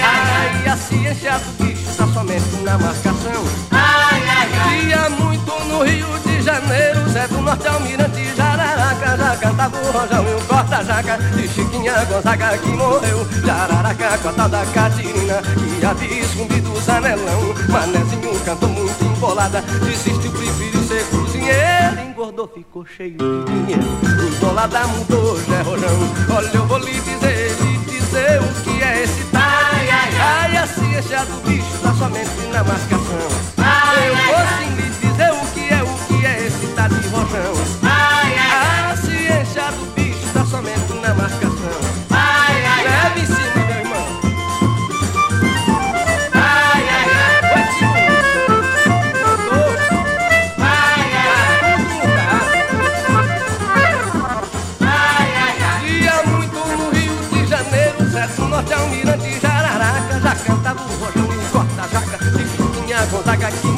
A 0.71 0.77
ciência 0.77 1.37
do 1.37 1.65
bicho 1.65 1.83
tá 1.97 2.07
somente 2.07 2.55
na 2.63 2.77
marcação. 2.77 3.43
Ai, 3.71 4.23
ai, 4.25 4.49
ai. 4.57 4.79
Dia 4.79 5.09
muito 5.09 5.51
no 5.65 5.83
Rio 5.83 6.07
de 6.19 6.41
Janeiro, 6.41 7.09
Zé 7.09 7.27
do 7.27 7.41
Norte 7.41 7.67
Almirante 7.67 8.35
Jararaca 8.37 9.17
já 9.17 9.35
cantava 9.35 9.77
o 9.77 9.91
rojão 9.91 10.25
e 10.29 10.33
o 10.33 10.41
corta-jaca 10.47 11.17
de 11.17 11.47
Chiquinha 11.49 12.05
Gonzaga 12.05 12.57
que 12.57 12.69
morreu. 12.69 13.27
Jararaca 13.45 14.17
com 14.19 14.29
a 14.29 14.31
tal 14.31 14.47
da 14.47 14.65
Catirina 14.67 15.41
que 15.41 15.85
havia 15.85 16.21
escondido 16.21 16.71
os 16.71 16.87
anelão. 16.87 17.53
Manezinho 17.67 18.39
cantou 18.45 18.69
muito 18.69 19.03
embolada, 19.03 19.61
desistiu, 19.61 20.31
preferiu 20.31 20.81
ser 20.83 21.05
engordou, 22.21 22.47
ficou 22.47 22.85
cheio 22.85 23.17
de 23.17 23.43
dinheiro. 23.45 23.83
O 24.25 24.39
dólar 24.39 24.67
da 24.67 24.87
mudou, 24.87 25.35
Zé 25.37 25.61
Rojão. 25.63 25.97
Olha, 26.33 26.49
eu 26.53 26.65
vou 26.65 26.77
lhe 26.77 26.93
dizer, 26.93 27.57
lhe 27.61 27.77
dizer 27.79 28.41
o 28.41 28.63
que 28.63 28.70
ciência 30.91 31.25
do 31.25 31.41
bicho 31.47 31.79
tá 31.81 31.93
somente 31.93 32.29
na 32.51 32.63
marcação. 32.63 32.97
Eu 34.05 34.15
vou 34.15 34.35
sim 34.57 34.75
lhe 34.75 34.89
dizer 34.89 35.31
o 35.31 35.45
que 35.53 35.73
é, 35.73 35.83
o 35.83 35.97
que 36.07 36.25
é 36.25 36.47
esse 36.47 36.67
tal 36.75 36.89
de 36.89 37.07
rojão. 37.07 37.60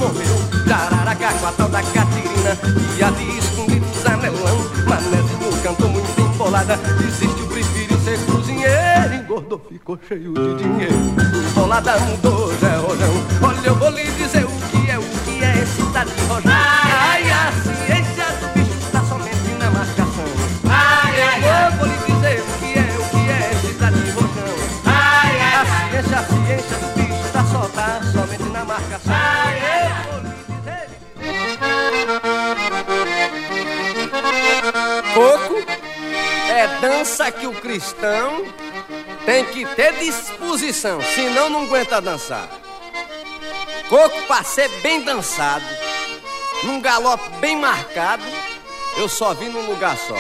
Morreu, 0.04 0.66
Jararaca 0.68 1.34
com 1.34 1.48
a 1.48 1.52
tal 1.52 1.70
da 1.70 1.82
Catirina, 1.82 2.58
e 2.98 3.04
ali 3.04 3.38
escondido 3.38 3.86
Zanelão, 4.02 4.58
Manézinho 4.88 5.62
cantou 5.64 5.90
muito 5.90 6.22
embolada, 6.22 6.78
desistiu, 7.00 7.48
preferiu 7.48 7.98
ser 8.00 8.20
cozinheiro, 8.26 9.14
engordou, 9.14 9.62
ficou 9.70 9.98
cheio 10.08 10.34
de 10.34 10.64
dinheiro, 10.64 10.96
embolada 11.50 11.98
mudou, 12.00 12.54
Zé 12.60 12.76
Rojão, 12.76 13.14
olha 13.42 13.68
eu 13.68 13.76
vou 13.76 13.90
lhe 13.92 14.04
dizer 14.04 14.33
dança 37.24 37.32
que 37.32 37.48
o 37.48 37.54
cristão 37.54 38.46
tem 39.26 39.46
que 39.46 39.66
ter 39.76 39.94
disposição, 39.94 41.02
senão 41.02 41.50
não 41.50 41.64
aguenta 41.64 42.02
dançar. 42.02 42.50
Coco 43.88 44.22
para 44.24 44.44
ser 44.44 44.68
bem 44.82 45.02
dançado, 45.02 45.66
num 46.64 46.82
galope 46.82 47.30
bem 47.40 47.56
marcado, 47.56 48.24
eu 48.98 49.08
só 49.08 49.34
vi 49.34 49.46
num 49.46 49.66
lugar 49.68 49.98
só. 49.98 50.18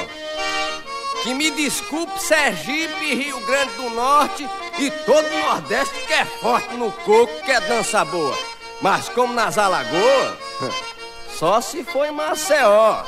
Que 1.23 1.33
me 1.33 1.51
desculpe 1.51 2.21
Sergipe, 2.21 3.13
Rio 3.13 3.39
Grande 3.41 3.73
do 3.75 3.89
Norte 3.89 4.47
e 4.77 4.91
todo 4.91 5.25
o 5.25 5.39
Nordeste 5.39 5.95
que 6.05 6.13
é 6.13 6.25
forte 6.25 6.73
no 6.75 6.91
coco, 6.91 7.43
que 7.43 7.51
é 7.51 7.59
dança 7.61 8.03
boa. 8.05 8.37
Mas 8.81 9.09
como 9.09 9.33
nas 9.33 9.57
Alagoas, 9.57 10.37
só 11.37 11.61
se 11.61 11.83
foi 11.83 12.11
Maceió. 12.11 13.03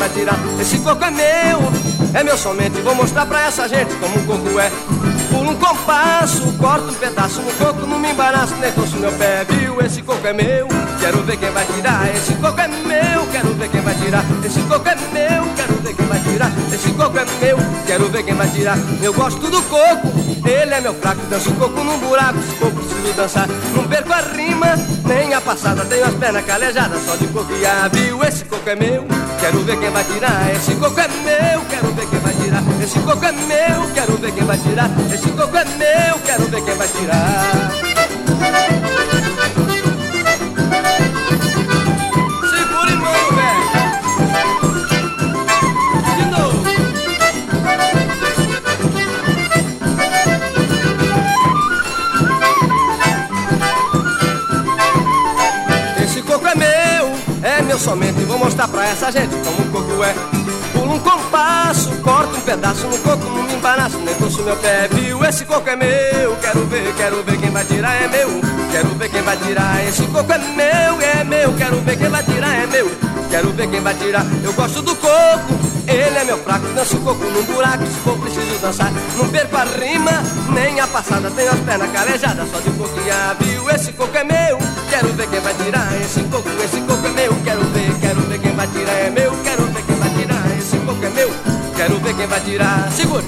Vai 0.00 0.08
tirar. 0.08 0.38
Esse 0.58 0.78
coco 0.78 1.04
é 1.04 1.10
meu, 1.10 1.60
é 2.14 2.24
meu 2.24 2.38
somente. 2.38 2.80
Vou 2.80 2.94
mostrar 2.94 3.26
pra 3.26 3.42
essa 3.42 3.68
gente 3.68 3.94
como 3.96 4.18
o 4.18 4.26
coco 4.26 4.58
é. 4.58 4.72
Pulo 5.40 5.52
um 5.52 5.54
compasso, 5.54 6.52
corto 6.58 6.90
um 6.90 6.94
pedaço 6.94 7.40
no 7.40 7.50
coco, 7.52 7.86
não 7.86 7.98
me 7.98 8.10
embaraço, 8.10 8.54
nem 8.56 8.70
torço 8.72 8.94
meu 8.98 9.10
pé, 9.12 9.42
viu? 9.48 9.80
Esse 9.80 10.02
coco 10.02 10.26
é 10.26 10.34
meu, 10.34 10.68
quero 11.00 11.22
ver 11.22 11.38
quem 11.38 11.50
vai 11.50 11.64
tirar. 11.64 12.14
Esse 12.14 12.34
coco 12.34 12.60
é 12.60 12.68
meu, 12.68 13.26
quero 13.32 13.54
ver 13.54 13.70
quem 13.70 13.80
vai 13.80 13.94
tirar. 13.94 14.22
Esse 14.44 14.60
coco 14.60 14.86
é 14.86 14.94
meu, 14.94 15.54
quero 15.56 15.74
ver 15.80 15.94
quem 15.94 16.06
vai 16.06 16.20
tirar. 16.20 16.52
Esse 16.70 16.92
coco 16.92 17.18
é 17.18 17.24
meu, 17.24 17.56
quero 17.86 18.08
ver 18.10 18.22
quem 18.22 18.34
vai 18.34 18.48
tirar. 18.50 18.76
Eu 19.00 19.14
gosto 19.14 19.50
do 19.50 19.62
coco, 19.62 20.12
ele 20.46 20.74
é 20.74 20.80
meu 20.82 20.92
fraco. 20.92 21.22
Danço 21.30 21.50
coco 21.52 21.84
num 21.84 21.98
buraco, 22.00 22.38
se 22.42 22.56
for 22.56 22.70
preciso 22.72 23.12
dançar. 23.16 23.48
Não 23.74 23.88
perco 23.88 24.12
a 24.12 24.20
rima, 24.20 24.76
nem 25.06 25.32
a 25.32 25.40
passada. 25.40 25.86
Tenho 25.86 26.04
as 26.04 26.14
pernas 26.16 26.44
calejadas, 26.44 27.00
só 27.06 27.16
de 27.16 27.26
copiar, 27.28 27.88
viu? 27.90 28.22
Esse 28.24 28.44
coco 28.44 28.68
é 28.68 28.76
meu, 28.76 29.06
quero 29.40 29.60
ver 29.60 29.78
quem 29.78 29.88
vai 29.88 30.04
tirar. 30.04 30.54
Esse 30.54 30.74
coco 30.74 31.00
é 31.00 31.08
meu, 31.08 31.64
quero 31.70 31.94
ver 31.94 32.06
quem 32.10 32.18
vai 32.18 32.32
tirar. 32.34 32.39
Esse 32.82 32.98
coco 33.00 33.24
é 33.24 33.32
meu, 33.32 33.90
quero 33.94 34.16
ver 34.16 34.32
quem 34.32 34.44
vai 34.44 34.56
tirar. 34.58 34.90
Esse 35.12 35.30
coco 35.30 35.56
é 35.56 35.64
meu, 35.64 36.18
quero 36.24 36.48
ver 36.48 36.64
quem 36.64 36.74
vai 36.74 36.88
tirar. 36.88 37.70
Segura 42.50 42.90
em 42.90 42.96
mão, 42.96 43.12
velho. 43.36 43.70
De 46.16 46.24
novo. 46.30 46.64
Esse 56.02 56.22
coco 56.22 56.46
é 56.46 56.54
meu, 56.54 57.12
é 57.42 57.62
meu 57.62 57.78
somente. 57.78 58.24
Vou 58.24 58.38
mostrar 58.38 58.66
pra 58.68 58.86
essa 58.88 59.12
gente 59.12 59.36
como 59.44 59.62
o 59.62 59.70
coco 59.70 60.02
é. 60.02 60.14
Compasso, 61.02 61.90
corto 62.02 62.36
um 62.36 62.40
pedaço 62.40 62.86
no 62.86 62.98
coco, 62.98 63.24
não 63.24 63.42
me 63.44 63.54
embaraço, 63.54 63.98
nem 63.98 64.14
torço 64.14 64.42
meu 64.42 64.56
pé, 64.56 64.88
viu? 64.92 65.24
Esse 65.24 65.44
coco 65.44 65.68
é 65.68 65.76
meu, 65.76 66.36
quero 66.36 66.66
ver, 66.66 66.94
quero 66.96 67.22
ver 67.22 67.38
quem 67.38 67.50
vai 67.50 67.64
tirar, 67.64 68.02
é 68.02 68.08
meu. 68.08 68.40
Quero 68.70 68.88
ver 68.90 69.10
quem 69.10 69.22
vai 69.22 69.36
tirar, 69.36 69.88
esse 69.88 70.02
coco 70.06 70.32
é 70.32 70.38
meu, 70.38 71.00
é 71.00 71.24
meu. 71.24 71.52
Quero 71.54 71.80
ver 71.80 71.98
quem 71.98 72.08
vai 72.08 72.22
tirar, 72.22 72.54
é 72.54 72.66
meu. 72.66 72.90
Quero 73.30 73.52
ver 73.52 73.68
quem 73.68 73.80
vai 73.80 73.94
tirar, 73.94 74.26
eu 74.42 74.52
gosto 74.52 74.82
do 74.82 74.94
coco. 74.96 75.70
Ele 75.86 76.18
é 76.18 76.24
meu 76.24 76.38
fraco, 76.38 76.66
danço 76.68 76.96
coco 76.98 77.24
num 77.24 77.42
buraco, 77.44 77.84
se 77.84 77.98
for 78.04 78.16
preciso 78.18 78.58
dançar. 78.60 78.92
Não 79.16 79.28
perco 79.28 79.56
a 79.56 79.64
rima, 79.64 80.22
nem 80.52 80.78
a 80.78 80.86
passada, 80.86 81.30
tenho 81.30 81.50
as 81.50 81.60
pernas 81.60 81.90
calejadas, 81.90 82.48
só 82.50 82.60
de 82.60 82.70
coquinha, 82.70 83.36
viu? 83.40 83.68
Esse 83.70 83.92
coco 83.92 84.16
é 84.16 84.24
meu, 84.24 84.58
quero 84.88 85.08
ver 85.14 85.28
quem 85.28 85.40
vai 85.40 85.54
tirar, 85.54 85.88
esse 86.00 86.20
coco, 86.24 86.48
esse 86.64 86.80
coco 86.82 87.06
é 87.06 87.10
meu, 87.10 87.34
quero 87.44 87.64
ver, 87.64 87.92
quero 88.00 88.20
ver 88.22 88.38
quem 88.38 88.54
vai 88.54 88.66
tirar, 88.68 88.92
é 88.92 89.10
meu, 89.10 89.32
quero 89.42 89.69
meu, 91.20 91.30
quero 91.76 91.98
ver 91.98 92.16
quem 92.16 92.26
vai 92.26 92.40
tirar, 92.40 92.90
segure. 92.92 93.26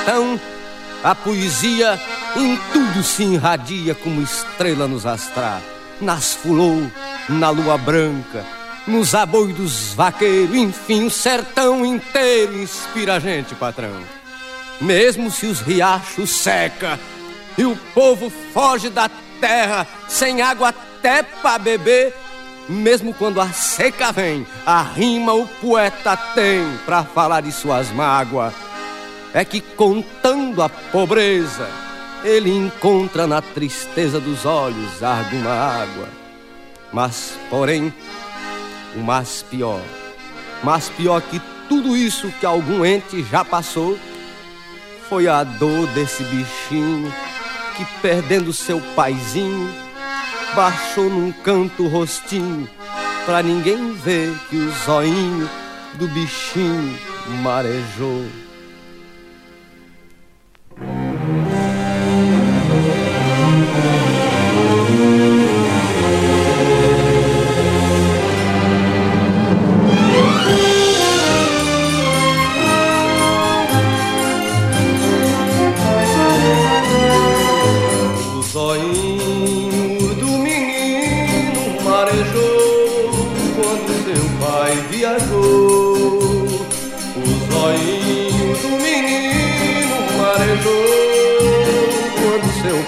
Sertão, 0.00 0.40
a 1.04 1.14
poesia 1.14 2.00
em 2.36 2.56
tudo 2.72 3.02
se 3.02 3.22
irradia 3.22 3.94
como 3.94 4.22
estrela 4.22 4.88
nos 4.88 5.04
astrar. 5.04 5.60
Nas 6.00 6.32
fulô, 6.32 6.82
na 7.28 7.50
lua 7.50 7.76
branca, 7.76 8.44
nos 8.86 9.14
aboios 9.14 9.56
dos 9.56 9.94
vaqueiros, 9.94 10.56
enfim, 10.56 11.04
o 11.04 11.10
sertão 11.10 11.84
inteiro 11.84 12.58
inspira 12.58 13.16
a 13.16 13.18
gente, 13.18 13.54
patrão. 13.54 14.00
Mesmo 14.80 15.30
se 15.30 15.46
os 15.46 15.60
riachos 15.60 16.30
seca 16.30 16.98
e 17.58 17.64
o 17.64 17.76
povo 17.94 18.32
foge 18.54 18.88
da 18.88 19.10
terra 19.38 19.86
sem 20.08 20.40
água 20.40 20.70
até 20.70 21.22
pra 21.22 21.58
beber, 21.58 22.14
mesmo 22.66 23.12
quando 23.12 23.40
a 23.40 23.48
seca 23.48 24.10
vem, 24.12 24.46
a 24.64 24.80
rima 24.80 25.34
o 25.34 25.46
poeta 25.46 26.16
tem 26.16 26.64
pra 26.86 27.04
falar 27.04 27.42
de 27.42 27.52
suas 27.52 27.90
mágoas 27.90 28.54
é 29.32 29.44
que 29.44 29.60
contando 29.60 30.62
a 30.62 30.68
pobreza, 30.68 31.68
ele 32.24 32.50
encontra 32.50 33.26
na 33.26 33.40
tristeza 33.40 34.20
dos 34.20 34.44
olhos 34.44 35.02
alguma 35.02 35.50
água. 35.50 36.08
Mas, 36.92 37.38
porém, 37.48 37.92
o 38.96 38.98
mais 39.00 39.42
pior, 39.48 39.80
mais 40.62 40.88
pior 40.88 41.22
que 41.22 41.40
tudo 41.68 41.96
isso 41.96 42.32
que 42.40 42.46
algum 42.46 42.84
ente 42.84 43.22
já 43.22 43.44
passou, 43.44 43.98
foi 45.08 45.28
a 45.28 45.44
dor 45.44 45.86
desse 45.88 46.22
bichinho 46.24 47.12
que 47.76 47.84
perdendo 48.02 48.52
seu 48.52 48.80
paizinho 48.94 49.72
baixou 50.54 51.08
num 51.08 51.32
canto 51.32 51.84
o 51.84 51.88
rostinho 51.88 52.68
pra 53.24 53.42
ninguém 53.42 53.92
ver 53.92 54.36
que 54.48 54.56
o 54.56 54.70
zoinho 54.84 55.48
do 55.94 56.08
bichinho 56.08 56.98
marejou. 57.42 58.24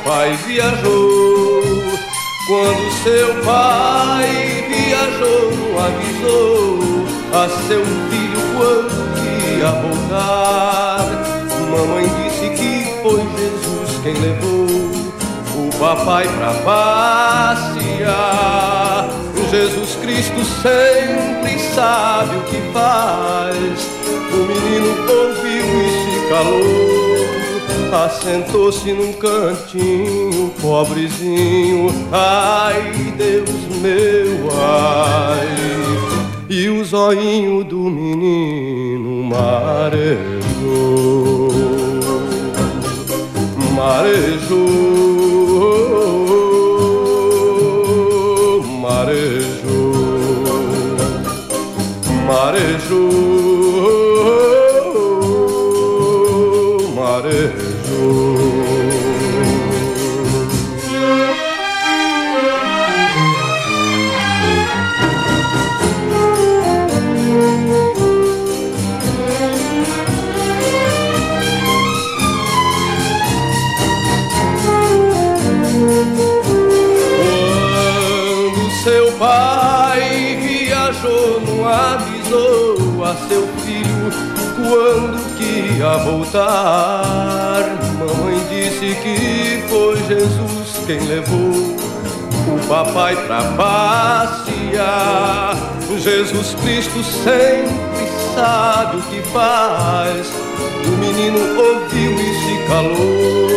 Pai 0.05 0.37
viajou. 0.47 1.63
Quando 2.47 2.91
seu 3.05 3.35
pai 3.45 4.29
viajou, 4.69 5.53
avisou 5.79 6.79
a 7.33 7.49
seu 7.67 7.85
filho 8.11 8.41
quando 8.57 8.93
ia 9.59 9.71
voltar. 9.71 11.07
Mamãe 11.71 12.05
disse 12.05 12.47
que 12.51 12.73
foi 13.03 13.23
Jesus 13.39 13.91
quem 14.03 14.15
levou 14.15 14.67
o 15.55 15.71
papai 15.79 16.27
pra 16.29 16.53
passear. 17.55 18.43
Jesus 19.51 19.97
Cristo 19.97 20.45
sempre 20.63 21.59
sabe 21.75 22.37
o 22.37 22.43
que 22.43 22.61
faz. 22.73 23.89
O 24.33 24.37
menino 24.47 24.89
ouviu 25.09 25.67
e 25.83 25.89
se 26.05 26.21
calou. 26.29 27.23
Assentou-se 28.05 28.93
num 28.93 29.13
pobrezinho. 30.61 31.89
Ai, 32.11 33.15
Deus 33.17 33.49
meu, 33.81 34.51
ai. 34.59 35.49
E 36.49 36.69
o 36.69 36.85
zoinho 36.85 37.65
do 37.65 37.79
menino 37.79 39.25
marejou 39.25 41.03
marejou, 43.83 44.63
marejou, 48.81 49.93
marejou, 52.27 53.32
quem 90.93 91.09
levou 91.09 91.77
o 92.55 92.59
papai 92.69 93.17
pra 93.27 93.43
passear. 93.57 94.93
Jesus 95.99 96.55
Cristo 96.63 97.03
sempre 97.03 98.07
sabe 98.35 98.99
o 98.99 99.03
que 99.03 99.23
faz. 99.31 100.31
O 100.87 100.91
menino 100.99 101.39
ouviu 101.39 102.13
e 102.13 102.35
se 102.35 102.59
calou. 102.69 103.49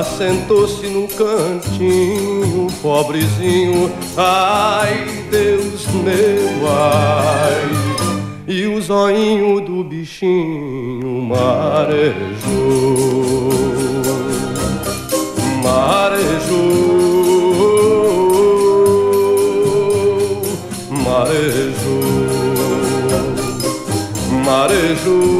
Assentou-se 0.00 0.86
num 0.86 1.06
cantinho, 1.08 2.68
pobrezinho. 2.80 3.92
Ai, 4.16 5.24
Deus 5.30 5.86
meu, 5.88 6.68
ai. 6.68 7.68
E 8.46 8.66
o 8.66 8.80
zoinho 8.80 9.60
do 9.60 9.84
bichinho 9.84 11.20
marejou. 11.22 12.30
Marejou, 16.00 16.56
marejou, 21.04 22.00
marejou, 24.46 25.39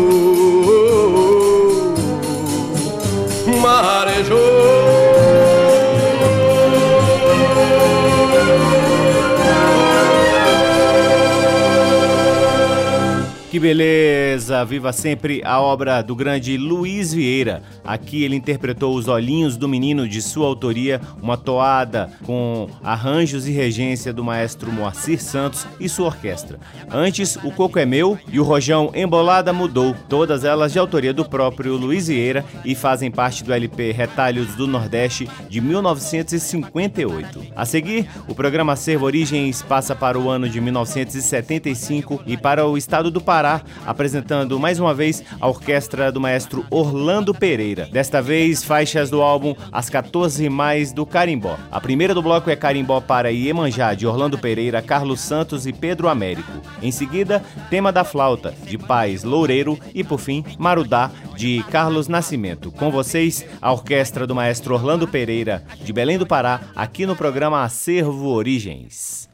Que 13.61 13.67
beleza! 13.67 14.65
Viva 14.65 14.91
sempre 14.91 15.43
a 15.45 15.61
obra 15.61 16.01
do 16.01 16.17
grande 16.17 16.57
Luiz 16.57 17.13
Vieira. 17.13 17.63
Aqui 17.85 18.25
ele 18.25 18.35
interpretou 18.35 18.95
Os 18.95 19.07
Olhinhos 19.07 19.59
do 19.59 19.69
Menino 19.69 20.09
de 20.09 20.23
sua 20.23 20.47
autoria, 20.47 20.99
uma 21.21 21.37
toada 21.37 22.11
com 22.25 22.71
arranjos 22.83 23.47
e 23.47 23.51
regência 23.51 24.15
do 24.15 24.25
maestro 24.25 24.73
Moacir 24.73 25.23
Santos 25.23 25.67
e 25.79 25.91
sua 25.91 26.07
orquestra. 26.07 26.59
Antes, 26.91 27.37
O 27.45 27.51
Coco 27.51 27.79
é 27.79 27.85
Meu 27.85 28.19
e 28.33 28.41
o 28.41 28.45
Rojão 28.45 28.93
Embolada 28.95 29.53
Mudou, 29.53 29.95
todas 30.09 30.43
elas 30.43 30.73
de 30.73 30.79
autoria 30.79 31.13
do 31.13 31.27
próprio 31.27 31.77
Luiz 31.77 32.09
Vieira 32.09 32.43
e 32.65 32.75
fazem 32.75 33.11
parte 33.11 33.45
do 33.45 33.53
LP 33.53 33.93
Retalhos 33.93 34.55
do 34.55 34.67
Nordeste 34.67 35.29
de 35.51 35.61
1958. 35.61 37.43
A 37.55 37.67
seguir, 37.67 38.09
o 38.27 38.35
programa 38.35 38.75
Servo 38.75 39.05
Origens 39.05 39.61
passa 39.61 39.95
para 39.95 40.19
o 40.19 40.31
ano 40.31 40.49
de 40.49 40.61
1975 40.63 42.23
e 42.25 42.39
para 42.39 42.67
o 42.67 42.79
estado 42.79 43.11
do 43.11 43.21
Pará, 43.21 43.50
apresentando 43.87 44.59
mais 44.59 44.79
uma 44.79 44.93
vez 44.95 45.23
a 45.41 45.49
orquestra 45.49 46.13
do 46.13 46.21
maestro 46.21 46.65
Orlando 46.71 47.35
Pereira. 47.35 47.89
Desta 47.91 48.21
vez, 48.21 48.63
faixas 48.63 49.11
do 49.11 49.23
álbum 49.23 49.55
As 49.73 49.89
14 49.89 50.49
Mais 50.49 50.93
do 50.93 51.07
Carimbó. 51.07 51.57
A 51.71 51.81
primeira 51.81 52.15
do 52.15 52.23
bloco 52.23 52.51
é 52.51 52.57
Carimbó 52.57 53.01
para 53.01 53.31
Iemanjá, 53.31 53.95
de 53.95 54.07
Orlando 54.07 54.39
Pereira, 54.39 54.83
Carlos 54.83 55.21
Santos 55.21 55.67
e 55.67 55.73
Pedro 55.73 56.09
Américo. 56.09 56.53
Em 56.83 56.91
seguida, 56.91 57.43
Tema 57.69 57.91
da 57.91 58.05
Flauta, 58.05 58.55
de 58.67 58.77
Paz 58.77 59.25
Loureiro 59.25 59.79
e, 59.95 60.05
por 60.05 60.19
fim, 60.19 60.45
Marudá, 60.59 61.11
de 61.37 61.65
Carlos 61.71 62.09
Nascimento. 62.09 62.71
Com 62.71 62.91
vocês, 62.91 63.47
a 63.63 63.73
orquestra 63.73 64.27
do 64.27 64.35
maestro 64.35 64.75
Orlando 64.75 65.09
Pereira, 65.09 65.65
de 65.83 65.93
Belém 65.93 66.19
do 66.19 66.27
Pará, 66.27 66.61
aqui 66.77 67.07
no 67.07 67.17
programa 67.17 67.63
Acervo 67.63 68.29
Origens. 68.29 69.29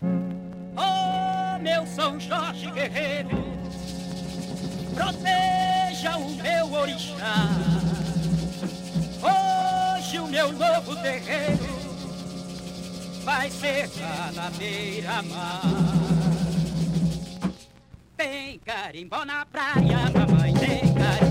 Oh, 0.77 1.59
meu 1.61 1.87
São 1.87 2.21
Jorge 2.21 2.71
Guerreiro, 2.71 3.29
proteja 4.97 6.17
o 6.17 6.31
meu 6.31 6.73
orixá. 6.73 7.49
Hoje 9.23 10.19
o 10.19 10.27
meu 10.27 10.53
novo 10.53 10.97
terreiro 10.97 11.77
vai 13.23 13.51
ser 13.51 13.91
lá 14.01 14.33
na 14.35 14.51
beira-mar. 14.51 15.61
Tem 18.17 18.59
carimbó 18.61 19.25
na 19.27 19.45
praia, 19.45 20.11
mamãe, 20.15 20.55
tem 20.55 20.95
carimbó 20.95 21.26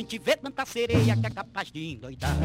gente 0.00 0.18
vê 0.18 0.36
tanta 0.36 0.64
sereia 0.66 1.16
que 1.16 1.26
é 1.26 1.30
capaz 1.30 1.72
de 1.72 1.94
endoidar. 1.94 2.36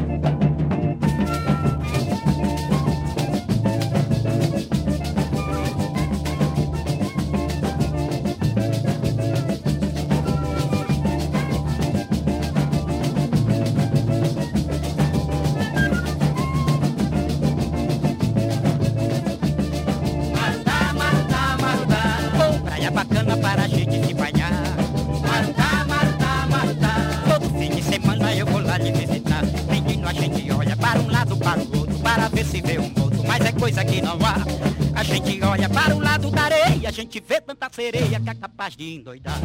que 33.92 34.00
não 34.00 34.18
há. 34.24 34.36
A 34.98 35.04
gente 35.04 35.42
olha 35.44 35.68
para 35.68 35.94
o 35.94 36.00
lado 36.00 36.30
da 36.30 36.42
areia, 36.42 36.88
a 36.88 36.92
gente 36.92 37.20
vê 37.20 37.40
tanta 37.40 37.68
sereia 37.70 38.18
que 38.18 38.30
é 38.30 38.34
capaz 38.34 38.74
de 38.74 38.96
endoidar. 38.96 39.38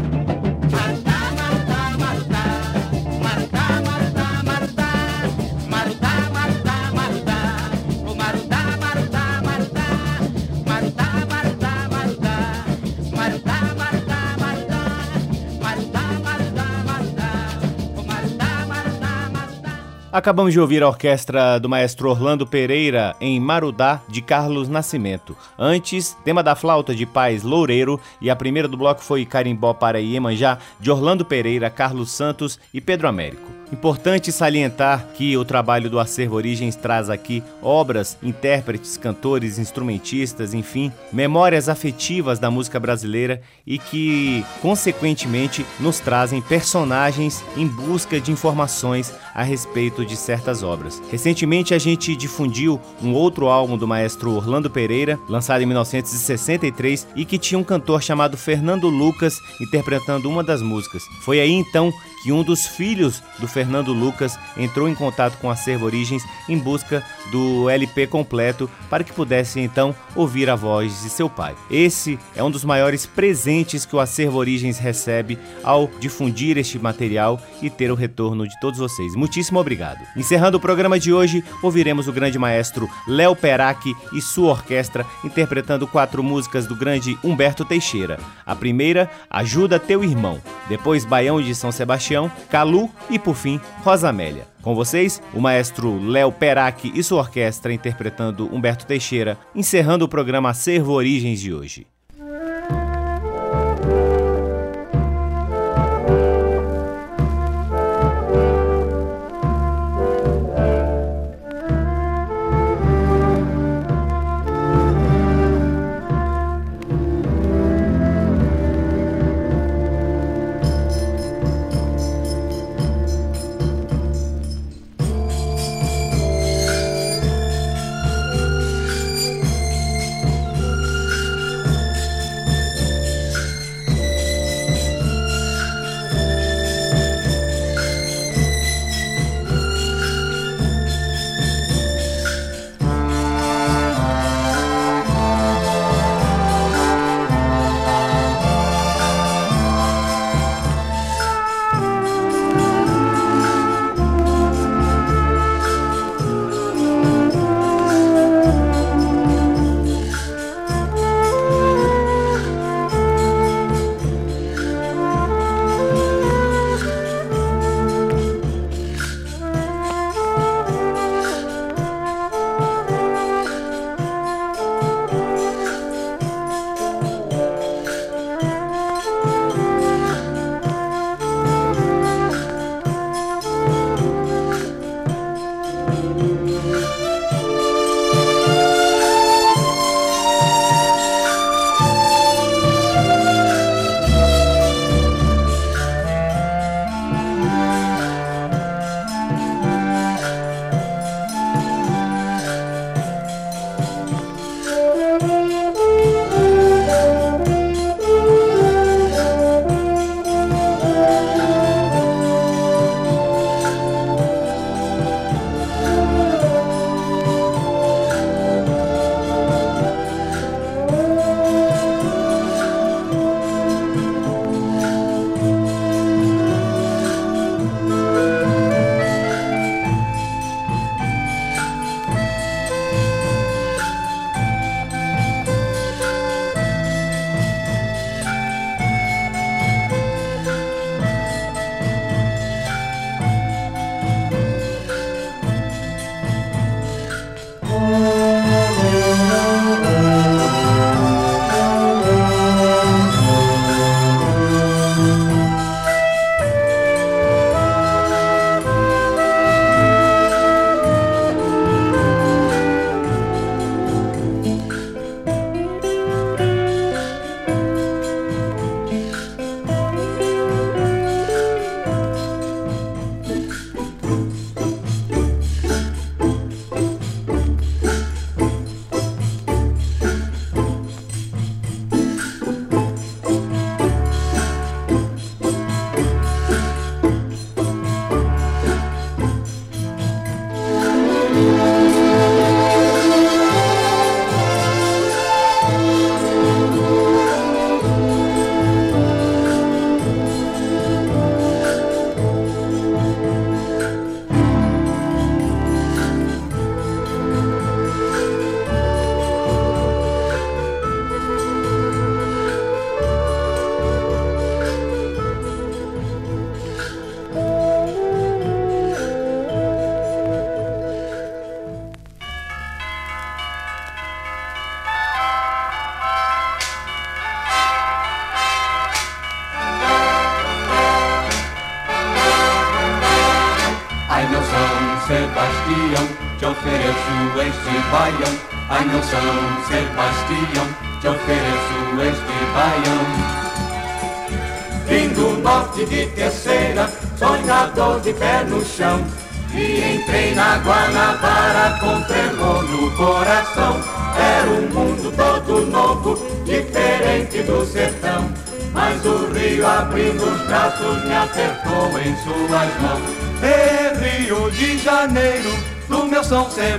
Acabamos 20.09 20.53
de 20.53 20.59
ouvir 20.59 20.81
a 20.83 20.87
orquestra 20.87 21.59
do 21.59 21.67
maestro 21.67 22.09
Orlando 22.09 22.47
Pereira 22.47 23.13
em 23.19 23.39
Marudá, 23.41 24.01
de 24.07 24.21
Carlos 24.21 24.69
Nascimento. 24.69 25.35
Antes, 25.59 26.15
tema 26.23 26.41
da 26.41 26.55
flauta 26.55 26.95
de 26.95 27.05
Paz 27.05 27.43
Loureiro 27.43 27.99
e 28.21 28.29
a 28.29 28.35
primeira 28.35 28.69
do 28.69 28.77
bloco 28.77 29.03
foi 29.03 29.25
Carimbó 29.25 29.73
para 29.73 29.99
Iemanjá, 29.99 30.59
de 30.79 30.89
Orlando 30.89 31.25
Pereira, 31.25 31.69
Carlos 31.69 32.09
Santos 32.09 32.57
e 32.73 32.79
Pedro 32.79 33.09
Américo. 33.09 33.56
Importante 33.71 34.31
salientar 34.31 35.07
que 35.13 35.35
o 35.35 35.43
trabalho 35.43 35.89
do 35.89 35.99
Acervo 35.99 36.35
Origens 36.35 36.75
traz 36.75 37.09
aqui 37.09 37.43
obras, 37.61 38.17
intérpretes, 38.23 38.95
cantores, 38.95 39.59
instrumentistas, 39.59 40.53
enfim, 40.53 40.91
memórias 41.11 41.67
afetivas 41.67 42.39
da 42.39 42.49
música 42.49 42.79
brasileira 42.79 43.41
e 43.65 43.77
que, 43.77 44.45
consequentemente, 44.61 45.65
nos 45.79 45.99
trazem 45.99 46.41
personagens 46.41 47.43
em 47.57 47.67
busca 47.67 48.21
de 48.21 48.31
informações 48.31 49.13
a 49.35 49.43
respeito 49.43 50.05
de 50.05 50.15
certas 50.15 50.63
obras. 50.63 51.01
Recentemente 51.11 51.73
a 51.73 51.77
gente 51.77 52.15
difundiu 52.15 52.79
um 53.03 53.13
outro 53.13 53.47
álbum 53.47 53.77
do 53.77 53.87
maestro 53.87 54.31
Orlando 54.31 54.69
Pereira, 54.69 55.19
lançado 55.27 55.61
em 55.61 55.65
1963 55.65 57.07
e 57.15 57.25
que 57.25 57.37
tinha 57.37 57.59
um 57.59 57.63
cantor 57.63 58.01
chamado 58.01 58.37
Fernando 58.37 58.87
Lucas 58.87 59.37
interpretando 59.61 60.29
uma 60.29 60.43
das 60.43 60.61
músicas. 60.61 61.03
Foi 61.21 61.39
aí 61.39 61.51
então 61.51 61.93
que 62.27 62.31
um 62.33 62.43
dos 62.43 62.67
filhos 62.67 63.23
do 63.39 63.47
Fernando 63.47 63.93
Lucas 63.93 64.37
entrou 64.57 64.89
em 64.89 64.93
contato 64.93 65.37
com 65.37 65.49
a 65.49 65.53
Acervo 65.53 65.85
Origens 65.85 66.21
em 66.49 66.57
busca 66.57 67.01
do 67.31 67.69
LP 67.69 68.05
completo 68.05 68.69
para 68.89 69.01
que 69.01 69.13
pudesse 69.13 69.61
então 69.61 69.95
ouvir 70.13 70.49
a 70.49 70.55
voz 70.57 71.03
de 71.03 71.09
seu 71.09 71.29
pai. 71.29 71.55
Esse 71.71 72.19
é 72.35 72.43
um 72.43 72.51
dos 72.51 72.65
maiores 72.65 73.05
presentes 73.05 73.85
que 73.85 73.95
o 73.95 73.99
Acervo 74.01 74.39
Origens 74.39 74.77
recebe 74.77 75.39
ao 75.63 75.89
difundir 76.01 76.57
este 76.57 76.77
material 76.77 77.41
e 77.61 77.69
ter 77.69 77.89
o 77.91 77.95
retorno 77.95 78.45
de 78.45 78.59
todos 78.59 78.77
vocês. 78.77 79.15
Muitíssimo 79.15 79.57
obrigado. 79.57 80.05
Encerrando 80.13 80.57
o 80.57 80.61
programa 80.61 80.99
de 80.99 81.13
hoje, 81.13 81.41
ouviremos 81.63 82.09
o 82.09 82.11
grande 82.11 82.37
maestro 82.37 82.89
Léo 83.07 83.37
Perac 83.37 83.89
e 84.11 84.21
sua 84.21 84.49
orquestra 84.49 85.05
interpretando 85.23 85.87
quatro 85.87 86.21
músicas 86.21 86.67
do 86.67 86.75
grande 86.75 87.17
Humberto 87.23 87.63
Teixeira. 87.63 88.19
A 88.45 88.53
primeira, 88.53 89.09
Ajuda 89.29 89.79
Teu 89.79 90.03
Irmão, 90.03 90.41
depois 90.69 91.05
Baião 91.05 91.41
de 91.41 91.53
São 91.55 91.71
Sebastião, 91.71 92.31
Calu 92.49 92.89
e 93.09 93.17
por 93.17 93.35
fim 93.35 93.59
Rosa 93.83 94.09
Amélia. 94.09 94.47
Com 94.61 94.75
vocês, 94.75 95.21
o 95.33 95.39
maestro 95.39 95.99
Léo 96.03 96.31
Perac 96.31 96.91
e 96.93 97.03
sua 97.03 97.19
orquestra 97.19 97.73
interpretando 97.73 98.53
Humberto 98.53 98.85
Teixeira, 98.85 99.37
encerrando 99.55 100.05
o 100.05 100.09
programa 100.09 100.49
Acervo 100.49 100.91
Origens 100.91 101.39
de 101.39 101.53
hoje. 101.53 101.87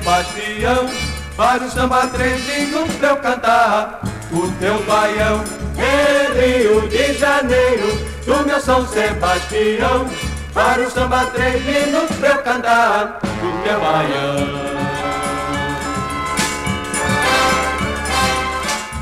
Sebastião, 0.08 0.88
para 1.36 1.62
o 1.64 1.70
samba 1.70 2.06
trenzinho 2.06 2.88
teu 2.98 3.16
cantar, 3.18 4.00
o 4.32 4.50
teu 4.52 4.82
baião, 4.84 5.44
é 5.76 6.32
Rio 6.32 6.88
de 6.88 7.12
Janeiro, 7.12 7.94
do 8.24 8.46
meu 8.46 8.58
São 8.58 8.88
Sebastião, 8.88 10.08
para 10.54 10.80
o 10.80 10.90
samba 10.90 11.26
trenzinho 11.26 12.08
teu 12.22 12.38
cantar, 12.38 13.20
o 13.22 13.62
teu 13.62 13.80
baião. 13.80 14.78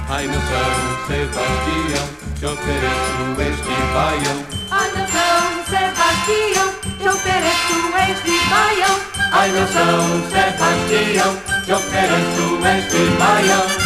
Ai, 0.09 0.27
meu 0.27 0.41
São 0.41 1.07
Sebastião, 1.07 2.09
te 2.37 2.47
ofereço 2.47 3.43
este 3.43 3.77
baião. 3.95 4.45
Ai, 4.73 4.91
meu 4.91 5.07
São 5.07 5.65
Sebastião, 5.71 6.75
te 6.99 7.09
ofereço 7.09 7.77
este 8.11 8.51
baião. 8.51 9.16
Hay 9.39 9.51
dos 9.51 9.71
shows 9.71 10.33
de 10.33 10.45
pantillo, 10.59 11.25
yo 11.67 11.79
queréis 11.91 12.37
tú 12.37 12.59
me 12.59 13.86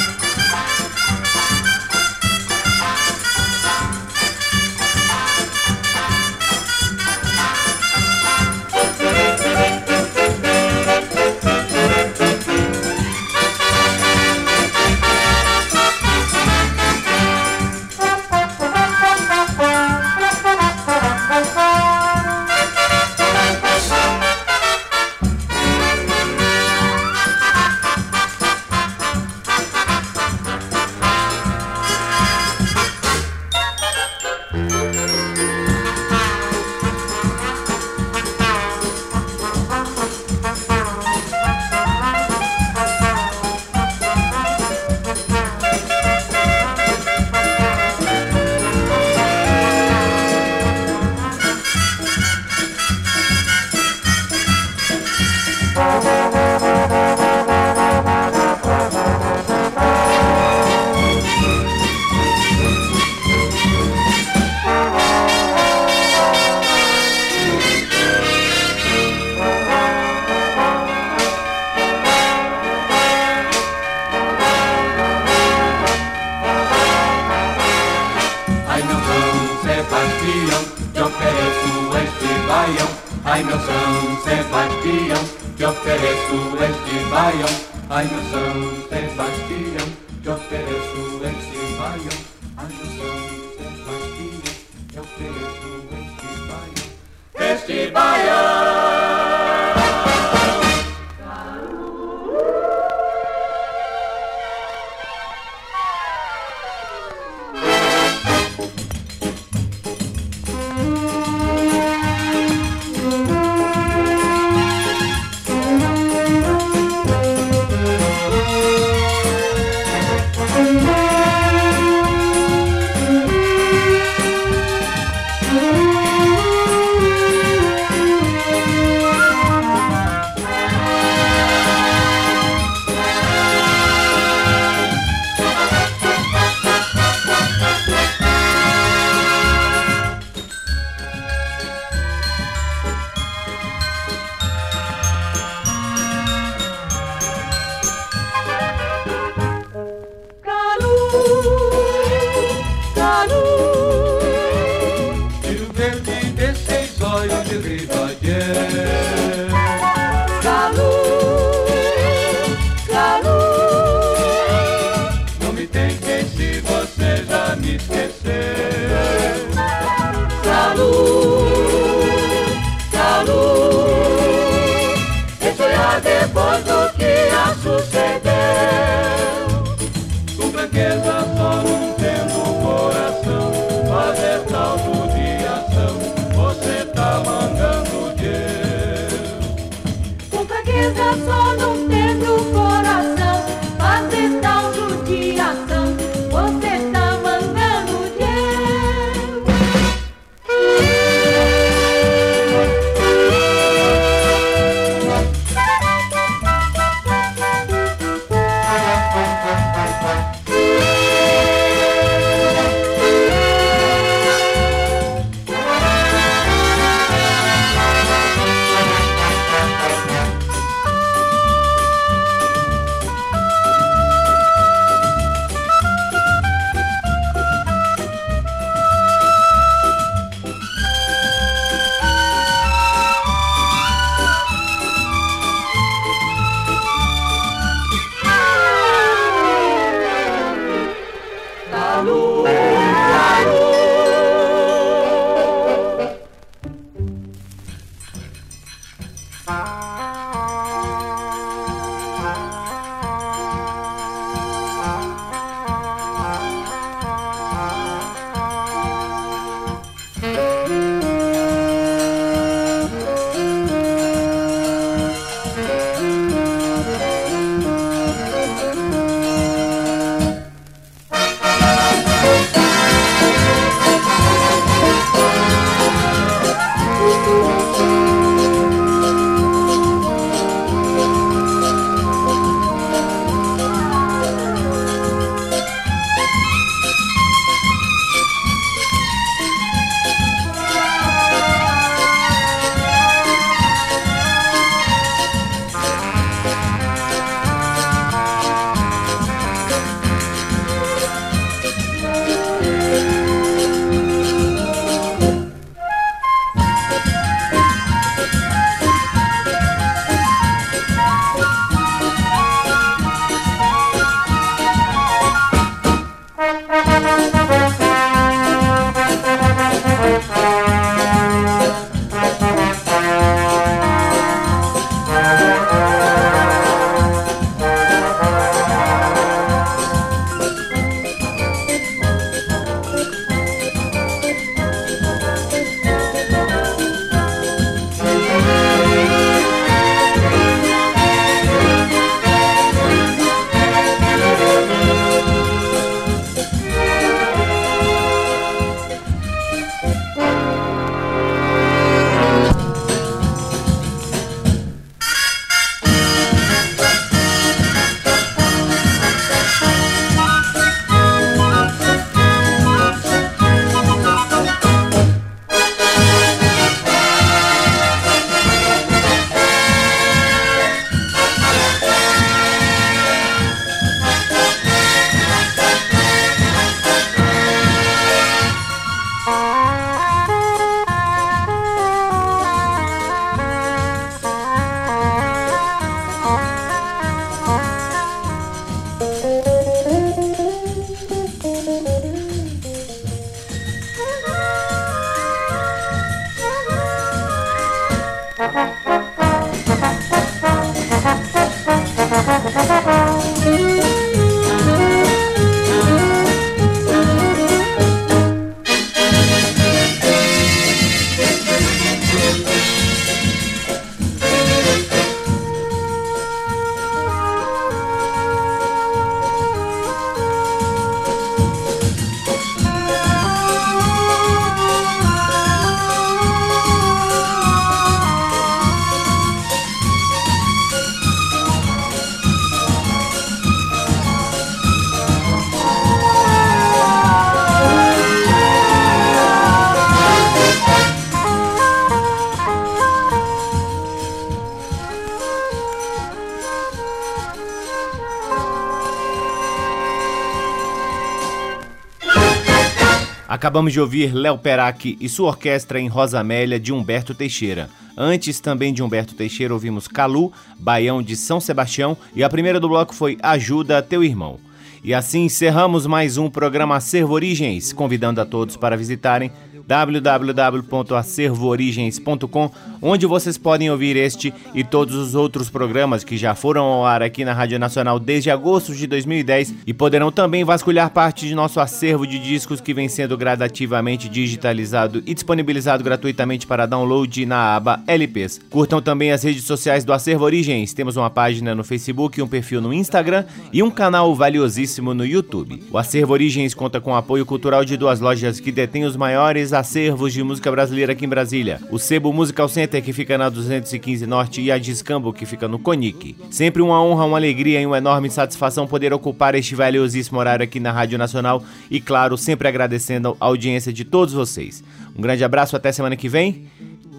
Acabamos 453.41 453.73
de 453.73 453.81
ouvir 453.81 454.13
Léo 454.13 454.37
Perac 454.37 454.99
e 455.01 455.09
sua 455.09 455.29
orquestra 455.29 455.81
em 455.81 455.89
Rosa 455.89 456.21
Amélia 456.21 456.61
de 456.61 456.75
Humberto 456.75 457.15
Teixeira. 457.15 457.71
Antes 457.97 458.39
também 458.39 458.71
de 458.71 458.83
Humberto 458.83 459.15
Teixeira 459.15 459.55
ouvimos 459.55 459.89
Calu, 459.89 460.31
Baião 460.59 461.03
de 461.03 461.17
São 461.17 461.41
Sebastião 461.41 461.97
e 462.15 462.23
a 462.23 462.29
primeira 462.29 462.61
do 462.61 462.69
bloco 462.69 462.95
foi 462.95 463.17
Ajuda 463.23 463.81
Teu 463.81 464.05
Irmão. 464.05 464.39
E 464.85 464.93
assim 464.93 465.25
encerramos 465.25 465.87
mais 465.87 466.19
um 466.19 466.29
programa 466.29 466.77
Acervo 466.77 467.15
Origens, 467.15 467.73
convidando 467.73 468.21
a 468.21 468.27
todos 468.27 468.59
para 468.59 468.77
visitarem 468.77 469.33
www.acervoorigens.com, 469.71 472.51
onde 472.83 473.07
vocês 473.07 473.39
podem 473.39 473.71
ouvir 473.71 473.97
este 473.97 474.35
e 474.53 474.65
todos 474.65 474.97
os 474.97 475.15
outros 475.15 475.49
programas 475.49 476.03
que 476.03 476.17
já 476.17 476.35
foram 476.35 476.65
ao 476.65 476.85
ar 476.85 477.05
aqui 477.05 477.25
na 477.25 477.33
Rádio 477.33 477.57
Nacional 477.57 478.01
desde 478.01 478.33
agosto 478.33 478.75
de 478.75 478.89
2010 478.89 479.55
e 479.65 479.73
poderão 479.73 480.11
também 480.11 480.43
vasculhar 480.43 480.91
parte 480.91 481.25
de 481.25 481.37
nosso 481.37 481.61
acervo 481.61 482.05
de 482.05 482.19
discos 482.19 482.61
que 482.61 482.75
vem 482.75 482.89
sendo 482.89 483.17
gradativamente 483.17 484.09
digitalizado 484.09 485.05
e 485.07 485.15
disponibilizado 485.15 485.85
gratuitamente 485.85 486.49
para 486.49 486.67
download 486.67 487.25
na 487.25 487.55
aba 487.55 487.81
LPs. 487.87 488.41
Curtam 488.51 488.83
também 488.83 489.13
as 489.13 489.23
redes 489.23 489.45
sociais 489.45 489.85
do 489.85 489.93
Acervo 489.93 490.25
Origens. 490.25 490.75
Temos 490.75 490.97
uma 490.97 491.11
página 491.11 491.55
no 491.55 491.63
Facebook, 491.63 492.21
um 492.21 492.27
perfil 492.27 492.61
no 492.61 492.75
Instagram 492.75 493.25
e 493.53 493.63
um 493.63 493.71
canal 493.71 494.13
valiosíssimo 494.17 494.93
no 494.95 495.07
YouTube. 495.07 495.63
O 495.71 495.79
Acervo 495.79 496.13
Origens 496.13 496.55
conta 496.55 496.81
com 496.81 496.97
apoio 496.97 497.25
cultural 497.25 497.65
de 497.65 497.77
duas 497.77 498.01
lojas 498.01 498.41
que 498.41 498.51
detêm 498.51 498.85
os 498.85 498.97
maiores 498.97 499.53
acervos 499.61 500.13
de 500.13 500.23
música 500.23 500.51
brasileira 500.51 500.93
aqui 500.93 501.05
em 501.05 501.09
Brasília. 501.09 501.61
O 501.71 501.79
Sebo 501.79 502.13
Musical 502.13 502.49
Center, 502.49 502.83
que 502.83 502.93
fica 502.93 503.17
na 503.17 503.29
215 503.29 504.07
Norte, 504.07 504.41
e 504.41 504.51
a 504.51 504.59
Discambo, 504.59 505.13
que 505.13 505.27
fica 505.27 505.47
no 505.47 505.59
Conic. 505.59 506.17
Sempre 506.31 506.63
uma 506.63 506.83
honra, 506.83 507.05
uma 507.05 507.19
alegria 507.19 507.61
e 507.61 507.67
uma 507.67 507.79
enorme 507.79 508.11
satisfação 508.11 508.67
poder 508.67 508.93
ocupar 508.93 509.35
este 509.35 509.55
valiosíssimo 509.55 510.19
horário 510.19 510.43
aqui 510.43 510.59
na 510.59 510.73
Rádio 510.73 510.99
Nacional 510.99 511.43
e, 511.71 511.81
claro, 511.81 512.17
sempre 512.17 512.49
agradecendo 512.49 513.17
a 513.21 513.27
audiência 513.27 513.73
de 513.73 513.85
todos 513.85 514.15
vocês. 514.15 514.65
Um 514.97 515.03
grande 515.03 515.23
abraço, 515.23 515.55
até 515.55 515.71
semana 515.71 515.95
que 515.95 516.09
vem. 516.09 516.47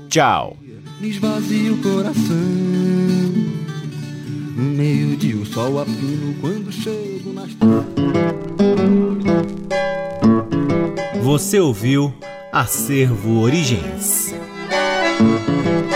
Tchau! 0.08 0.56
Me 1.00 1.10
esvazia 1.10 1.74
o 1.74 1.78
coração 1.78 2.36
No 4.56 4.64
meio 4.64 5.18
de 5.18 5.34
o 5.34 5.44
sol 5.48 5.80
a 5.80 5.86
pino 5.86 6.36
Quando 6.40 6.72
chego 6.72 7.34
nas... 7.34 7.50
Você 11.24 11.60
ouviu 11.60 12.14
Acervo 12.52 13.40
Origens. 13.44 14.36
Música 15.22 15.92